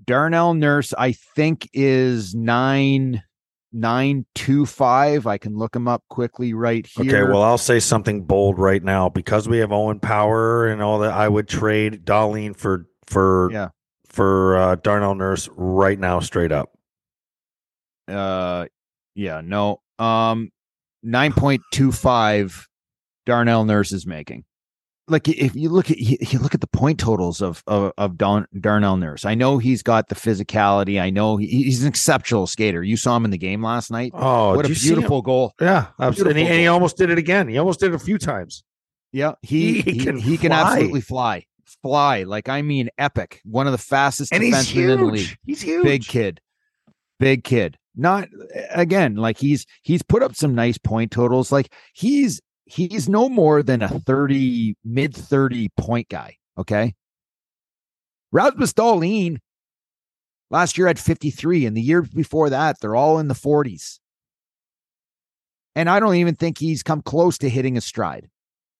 Darnell 0.08 0.54
Nurse, 0.54 0.94
I 0.96 1.12
think, 1.12 1.68
is 1.74 2.34
nine 2.34 3.22
nine 3.72 4.24
two 4.34 4.64
five. 4.64 5.26
I 5.26 5.36
can 5.36 5.54
look 5.54 5.76
him 5.76 5.86
up 5.86 6.02
quickly 6.08 6.54
right 6.54 6.86
here. 6.86 7.24
Okay, 7.24 7.30
well, 7.30 7.42
I'll 7.42 7.58
say 7.58 7.78
something 7.78 8.22
bold 8.22 8.58
right 8.58 8.82
now 8.82 9.10
because 9.10 9.46
we 9.46 9.58
have 9.58 9.70
Owen 9.70 10.00
Power 10.00 10.66
and 10.66 10.82
all 10.82 11.00
that. 11.00 11.12
I 11.12 11.28
would 11.28 11.46
trade 11.46 12.06
Dahlin 12.06 12.56
for 12.56 12.86
for 13.06 13.50
yeah. 13.52 13.68
for 14.08 14.56
uh, 14.56 14.76
Darnell 14.76 15.14
Nurse 15.14 15.46
right 15.54 15.98
now, 15.98 16.20
straight 16.20 16.52
up. 16.52 16.72
Uh 18.08 18.64
yeah, 19.14 19.42
no. 19.44 19.82
Um 19.98 20.50
9.25 21.04 22.64
Darnell 23.26 23.66
Nurse 23.66 23.92
is 23.92 24.06
making. 24.06 24.44
Like 25.08 25.28
if 25.28 25.56
you 25.56 25.68
look 25.70 25.90
at 25.90 25.98
you 25.98 26.38
look 26.38 26.54
at 26.54 26.60
the 26.60 26.66
point 26.66 26.98
totals 26.98 27.40
of 27.40 27.62
of, 27.66 27.92
of 27.98 28.16
Don, 28.16 28.46
Darnell 28.60 28.96
Nurse. 28.96 29.24
I 29.24 29.34
know 29.34 29.58
he's 29.58 29.82
got 29.82 30.08
the 30.08 30.14
physicality. 30.14 31.00
I 31.00 31.10
know 31.10 31.36
he, 31.36 31.46
he's 31.46 31.82
an 31.82 31.88
exceptional 31.88 32.46
skater. 32.46 32.82
You 32.82 32.96
saw 32.96 33.16
him 33.16 33.24
in 33.24 33.30
the 33.30 33.38
game 33.38 33.62
last 33.62 33.90
night. 33.90 34.12
Oh, 34.14 34.54
what 34.54 34.64
a 34.64 34.68
did 34.68 34.70
you 34.70 34.74
see 34.74 34.88
him? 34.88 34.94
beautiful 34.96 35.22
goal. 35.22 35.54
Yeah, 35.60 35.86
absolutely. 35.98 36.42
And 36.42 36.48
he, 36.48 36.54
and 36.54 36.60
he 36.60 36.66
almost 36.66 36.96
did 36.96 37.10
it 37.10 37.18
again. 37.18 37.48
He 37.48 37.58
almost 37.58 37.80
did 37.80 37.92
it 37.92 37.94
a 37.94 37.98
few 37.98 38.18
times. 38.18 38.64
Yeah, 39.12 39.32
he 39.42 39.80
He 39.80 39.92
he, 39.92 40.04
can 40.04 40.18
he 40.18 40.36
can 40.36 40.52
absolutely 40.52 41.00
fly. 41.00 41.46
Fly. 41.82 42.24
Like 42.24 42.48
I 42.48 42.62
mean 42.62 42.90
epic. 42.98 43.40
One 43.44 43.66
of 43.66 43.72
the 43.72 43.78
fastest 43.78 44.32
And 44.32 44.42
he's 44.42 44.54
defensemen 44.54 44.92
in 44.92 45.00
the 45.00 45.06
league. 45.06 45.36
He's 45.44 45.62
huge. 45.62 45.84
big 45.84 46.04
kid 46.04 46.40
big 47.18 47.42
kid 47.42 47.76
not 47.96 48.28
again 48.70 49.16
like 49.16 49.38
he's 49.38 49.66
he's 49.82 50.02
put 50.02 50.22
up 50.22 50.36
some 50.36 50.54
nice 50.54 50.78
point 50.78 51.10
totals 51.10 51.50
like 51.50 51.72
he's 51.92 52.40
he's 52.68 53.08
no 53.08 53.28
more 53.28 53.62
than 53.62 53.82
a 53.82 53.88
30 53.88 54.76
mid 54.84 55.14
30 55.14 55.68
point 55.76 56.08
guy 56.08 56.36
okay 56.56 56.94
Rasmus 58.30 58.74
Dahlin 58.74 59.38
last 60.50 60.76
year 60.76 60.86
had 60.86 60.98
53 60.98 61.66
and 61.66 61.76
the 61.76 61.80
year 61.80 62.02
before 62.02 62.50
that 62.50 62.76
they're 62.80 62.96
all 62.96 63.18
in 63.18 63.28
the 63.28 63.34
40s 63.34 63.98
and 65.74 65.88
I 65.88 66.00
don't 66.00 66.16
even 66.16 66.34
think 66.34 66.58
he's 66.58 66.82
come 66.82 67.02
close 67.02 67.38
to 67.38 67.48
hitting 67.48 67.76
a 67.76 67.80
stride 67.80 68.28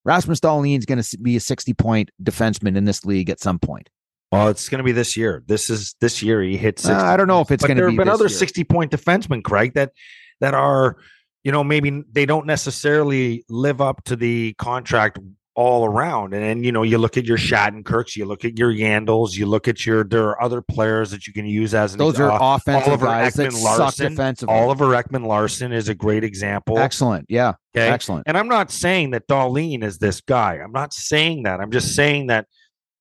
Rasmus 0.05 0.41
Dahlin 0.41 0.79
is 0.79 0.87
going 0.87 1.03
to 1.03 1.19
be 1.19 1.37
a 1.37 1.41
60 1.41 1.75
point 1.75 2.11
defenseman 2.23 2.77
in 2.77 2.85
this 2.85 3.05
league 3.05 3.31
at 3.31 3.41
some 3.41 3.59
point 3.59 3.89
Oh, 4.31 4.49
it's 4.49 4.69
going 4.69 4.79
to 4.79 4.85
be 4.85 4.93
this 4.93 5.17
year. 5.17 5.43
This 5.47 5.71
is 5.71 5.95
this 6.01 6.23
year. 6.23 6.43
He 6.43 6.57
hits. 6.59 6.83
60. 6.83 6.95
Uh, 6.95 7.03
I 7.03 7.17
don't 7.17 7.29
know 7.29 7.41
if 7.41 7.51
it's 7.51 7.65
going 7.65 7.77
to 7.77 7.81
there 7.81 7.89
be 7.89 7.97
have 7.97 8.05
been 8.05 8.13
other 8.13 8.25
year. 8.25 8.29
60 8.29 8.65
point 8.65 8.93
defensemen, 8.93 9.43
Craig, 9.43 9.73
that 9.75 9.93
that 10.41 10.55
are, 10.55 10.99
you 11.49 11.53
know, 11.53 11.65
maybe 11.65 12.05
they 12.13 12.27
don't 12.27 12.45
necessarily 12.45 13.43
live 13.49 13.81
up 13.81 14.05
to 14.05 14.17
the 14.17 14.53
contract 14.59 15.19
all 15.55 15.87
around. 15.87 16.35
And 16.35 16.45
then, 16.45 16.63
you 16.63 16.73
know, 16.73 16.83
you 16.83 16.99
look 16.99 17.17
at 17.17 17.25
your 17.25 17.39
Shattenkirks, 17.39 18.17
you 18.17 18.27
look 18.27 18.45
at 18.45 18.59
your 18.59 18.71
Yandles, 18.71 19.35
you 19.35 19.47
look 19.47 19.67
at 19.67 19.87
your 19.87 20.05
there 20.05 20.25
are 20.25 20.43
other 20.43 20.61
players 20.61 21.11
that 21.11 21.27
you 21.27 21.33
can 21.33 21.47
use 21.47 21.73
as 21.73 21.95
an 21.95 22.01
those 22.01 22.21
are 22.21 22.31
uh, 22.31 22.57
offensive 22.57 22.89
Oliver 22.89 23.07
guys 23.07 23.33
that 23.33 23.49
Ekman 23.49 23.63
suck 23.63 23.79
Larson. 23.79 24.11
defensively 24.11 24.55
Oliver 24.55 24.89
Ekman-Larsson 24.89 25.73
is 25.73 25.89
a 25.89 25.95
great 25.95 26.23
example. 26.23 26.79
Excellent. 26.79 27.25
Yeah. 27.31 27.55
Okay. 27.75 27.89
Excellent. 27.89 28.25
And 28.27 28.37
I'm 28.37 28.49
not 28.49 28.71
saying 28.71 29.13
that 29.13 29.27
Dahlin 29.27 29.83
is 29.83 29.97
this 29.97 30.21
guy. 30.21 30.57
I'm 30.57 30.73
not 30.73 30.93
saying 30.93 31.45
that. 31.45 31.63
I'm 31.63 31.71
just 31.71 31.95
saying 31.95 32.27
that, 32.27 32.47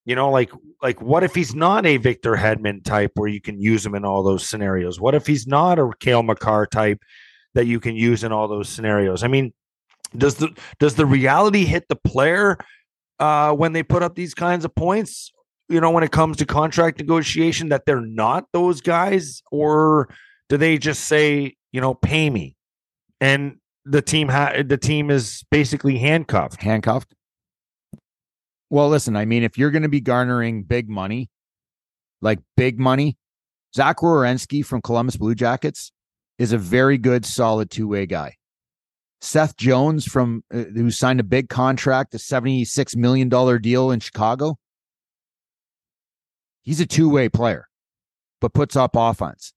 you 0.05 0.15
know, 0.15 0.31
like 0.31 0.51
like 0.81 1.01
what 1.01 1.25
if 1.25 1.35
he's 1.35 1.53
not 1.53 1.85
a 1.85 1.97
Victor 1.97 2.37
Hedman 2.37 2.85
type 2.85 3.11
where 3.15 3.27
you 3.27 3.41
can 3.41 3.59
use 3.59 3.85
him 3.85 3.93
in 3.93 4.05
all 4.05 4.23
those 4.23 4.47
scenarios? 4.47 5.01
What 5.01 5.15
if 5.15 5.27
he's 5.27 5.47
not 5.47 5.79
a 5.79 5.91
Cale 5.99 6.23
Makar 6.23 6.67
type 6.67 7.01
that 7.57 7.65
you 7.65 7.79
can 7.79 7.95
use 7.95 8.23
in 8.23 8.31
all 8.31 8.47
those 8.47 8.69
scenarios? 8.69 9.23
I 9.23 9.27
mean, 9.27 9.51
does 10.15 10.35
the 10.35 10.55
does 10.79 10.93
the 10.93 11.07
reality 11.07 11.65
hit 11.65 11.87
the 11.89 11.95
player 11.95 12.57
uh, 13.19 13.51
when 13.51 13.73
they 13.73 13.81
put 13.81 14.03
up 14.03 14.13
these 14.13 14.35
kinds 14.35 14.63
of 14.63 14.73
points? 14.75 15.33
You 15.67 15.81
know, 15.81 15.89
when 15.89 16.03
it 16.03 16.11
comes 16.11 16.37
to 16.37 16.45
contract 16.45 16.99
negotiation, 16.99 17.69
that 17.69 17.85
they're 17.87 17.99
not 17.99 18.45
those 18.53 18.79
guys, 18.79 19.41
or 19.51 20.07
do 20.49 20.57
they 20.57 20.77
just 20.77 21.05
say, 21.05 21.55
you 21.71 21.81
know, 21.81 21.95
pay 21.95 22.29
me, 22.29 22.55
and 23.19 23.57
the 23.85 24.03
team 24.03 24.29
ha- 24.29 24.61
the 24.63 24.77
team 24.77 25.09
is 25.09 25.43
basically 25.49 25.97
handcuffed? 25.97 26.61
Handcuffed. 26.61 27.15
Well, 28.69 28.87
listen, 28.87 29.15
I 29.15 29.25
mean, 29.25 29.41
if 29.41 29.57
you're 29.57 29.71
going 29.71 29.81
to 29.81 29.89
be 29.89 30.01
garnering 30.01 30.61
big 30.61 30.89
money, 30.89 31.31
like 32.21 32.39
big 32.55 32.77
money, 32.79 33.17
Zach 33.75 33.97
Werenski 33.97 34.63
from 34.63 34.81
Columbus 34.81 35.17
Blue 35.17 35.33
Jackets 35.33 35.91
is 36.37 36.53
a 36.53 36.57
very 36.57 36.97
good, 36.97 37.25
solid 37.25 37.69
two 37.71 37.87
way 37.87 38.05
guy. 38.05 38.35
Seth 39.21 39.57
Jones 39.57 40.05
from 40.05 40.43
uh, 40.53 40.63
who 40.75 40.91
signed 40.91 41.19
a 41.19 41.23
big 41.23 41.49
contract, 41.49 42.13
a 42.13 42.19
seventy-six 42.19 42.95
million 42.95 43.29
dollar 43.29 43.57
deal 43.59 43.91
in 43.91 43.99
Chicago. 43.99 44.57
He's 46.61 46.79
a 46.79 46.85
two 46.85 47.09
way 47.09 47.29
player, 47.29 47.67
but 48.41 48.53
puts 48.53 48.75
up 48.75 48.91
offense. 48.95 49.53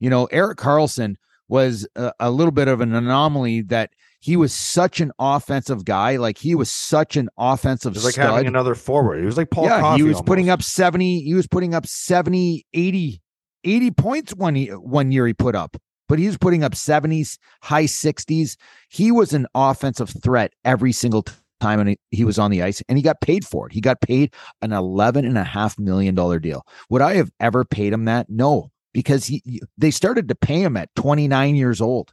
You 0.00 0.10
know, 0.10 0.26
Erik 0.26 0.58
Karlsson 0.58 1.14
was 1.48 1.86
a, 1.96 2.12
a 2.18 2.30
little 2.30 2.50
bit 2.52 2.68
of 2.68 2.80
an 2.80 2.94
anomaly 2.94 3.62
that 3.62 3.90
he 4.20 4.36
was 4.36 4.52
such 4.52 5.00
an 5.00 5.12
offensive 5.18 5.84
guy. 5.84 6.16
Like 6.16 6.38
he 6.38 6.54
was 6.54 6.70
such 6.70 7.16
an 7.16 7.28
offensive 7.38 7.92
It 7.92 7.98
was 7.98 8.04
like 8.04 8.14
stud. 8.14 8.26
having 8.30 8.46
another 8.46 8.74
forward. 8.74 9.20
He 9.20 9.24
was 9.26 9.36
like 9.36 9.50
Paul. 9.50 9.64
yeah, 9.64 9.80
Coffey 9.80 10.02
he 10.02 10.08
was 10.08 10.16
almost. 10.16 10.26
putting 10.26 10.50
up 10.50 10.62
70, 10.62 11.22
he 11.22 11.34
was 11.34 11.46
putting 11.46 11.74
up 11.74 11.86
70, 11.86 12.66
80, 12.74 13.22
80 13.64 13.90
points 13.92 14.34
one, 14.34 14.56
one 14.56 15.12
year 15.12 15.26
he 15.26 15.34
put 15.34 15.54
up, 15.54 15.76
but 16.12 16.18
he 16.18 16.26
was 16.26 16.36
putting 16.36 16.62
up 16.62 16.72
70s, 16.72 17.38
high 17.62 17.84
60s. 17.84 18.58
He 18.90 19.10
was 19.10 19.32
an 19.32 19.46
offensive 19.54 20.12
threat 20.22 20.52
every 20.62 20.92
single 20.92 21.24
time 21.58 21.80
and 21.80 21.88
he, 21.88 21.98
he 22.10 22.22
was 22.22 22.38
on 22.38 22.50
the 22.50 22.62
ice 22.62 22.82
and 22.86 22.98
he 22.98 23.02
got 23.02 23.22
paid 23.22 23.46
for 23.46 23.66
it. 23.66 23.72
He 23.72 23.80
got 23.80 24.02
paid 24.02 24.34
an 24.60 24.74
eleven 24.74 25.24
and 25.24 25.38
a 25.38 25.42
half 25.42 25.78
million 25.78 26.14
dollar 26.14 26.38
deal. 26.38 26.66
Would 26.90 27.00
I 27.00 27.14
have 27.14 27.30
ever 27.40 27.64
paid 27.64 27.94
him 27.94 28.04
that? 28.04 28.28
No, 28.28 28.70
because 28.92 29.24
he 29.24 29.62
they 29.78 29.90
started 29.90 30.28
to 30.28 30.34
pay 30.34 30.62
him 30.62 30.76
at 30.76 30.94
29 30.96 31.56
years 31.56 31.80
old. 31.80 32.12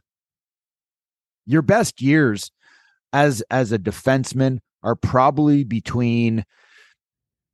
Your 1.44 1.60
best 1.60 2.00
years 2.00 2.50
as 3.12 3.42
as 3.50 3.70
a 3.70 3.78
defenseman 3.78 4.60
are 4.82 4.96
probably 4.96 5.62
between 5.62 6.46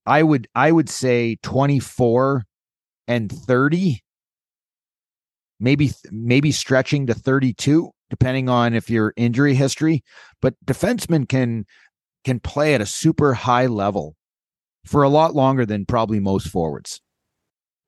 I 0.06 0.22
would 0.22 0.46
I 0.54 0.70
would 0.70 0.88
say 0.88 1.38
24 1.42 2.44
and 3.08 3.32
30 3.32 4.00
maybe 5.60 5.90
maybe 6.10 6.52
stretching 6.52 7.06
to 7.06 7.14
32 7.14 7.90
depending 8.10 8.48
on 8.48 8.74
if 8.74 8.88
your 8.90 9.12
injury 9.16 9.54
history 9.54 10.02
but 10.40 10.54
defensemen 10.64 11.28
can 11.28 11.64
can 12.24 12.40
play 12.40 12.74
at 12.74 12.80
a 12.80 12.86
super 12.86 13.34
high 13.34 13.66
level 13.66 14.16
for 14.84 15.02
a 15.02 15.08
lot 15.08 15.34
longer 15.34 15.66
than 15.66 15.84
probably 15.86 16.20
most 16.20 16.48
forwards 16.48 17.00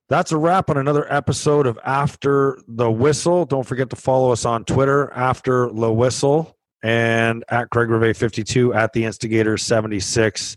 That's 0.09 0.33
a 0.33 0.39
wrap 0.39 0.71
on 0.71 0.79
another 0.79 1.07
episode 1.13 1.67
of 1.67 1.79
After 1.85 2.59
the 2.67 2.91
Whistle. 2.91 3.45
Don't 3.45 3.67
forget 3.67 3.91
to 3.91 3.97
follow 3.97 4.33
us 4.33 4.47
on 4.47 4.65
Twitter, 4.65 5.13
After 5.13 5.69
the 5.71 5.93
Whistle, 5.93 6.57
and 6.83 7.45
at 7.51 7.69
Craig 7.71 7.91
Rivet 7.91 8.17
52 8.17 8.73
at 8.73 8.95
the 8.95 9.05
Instigator 9.05 9.59
76. 9.59 10.57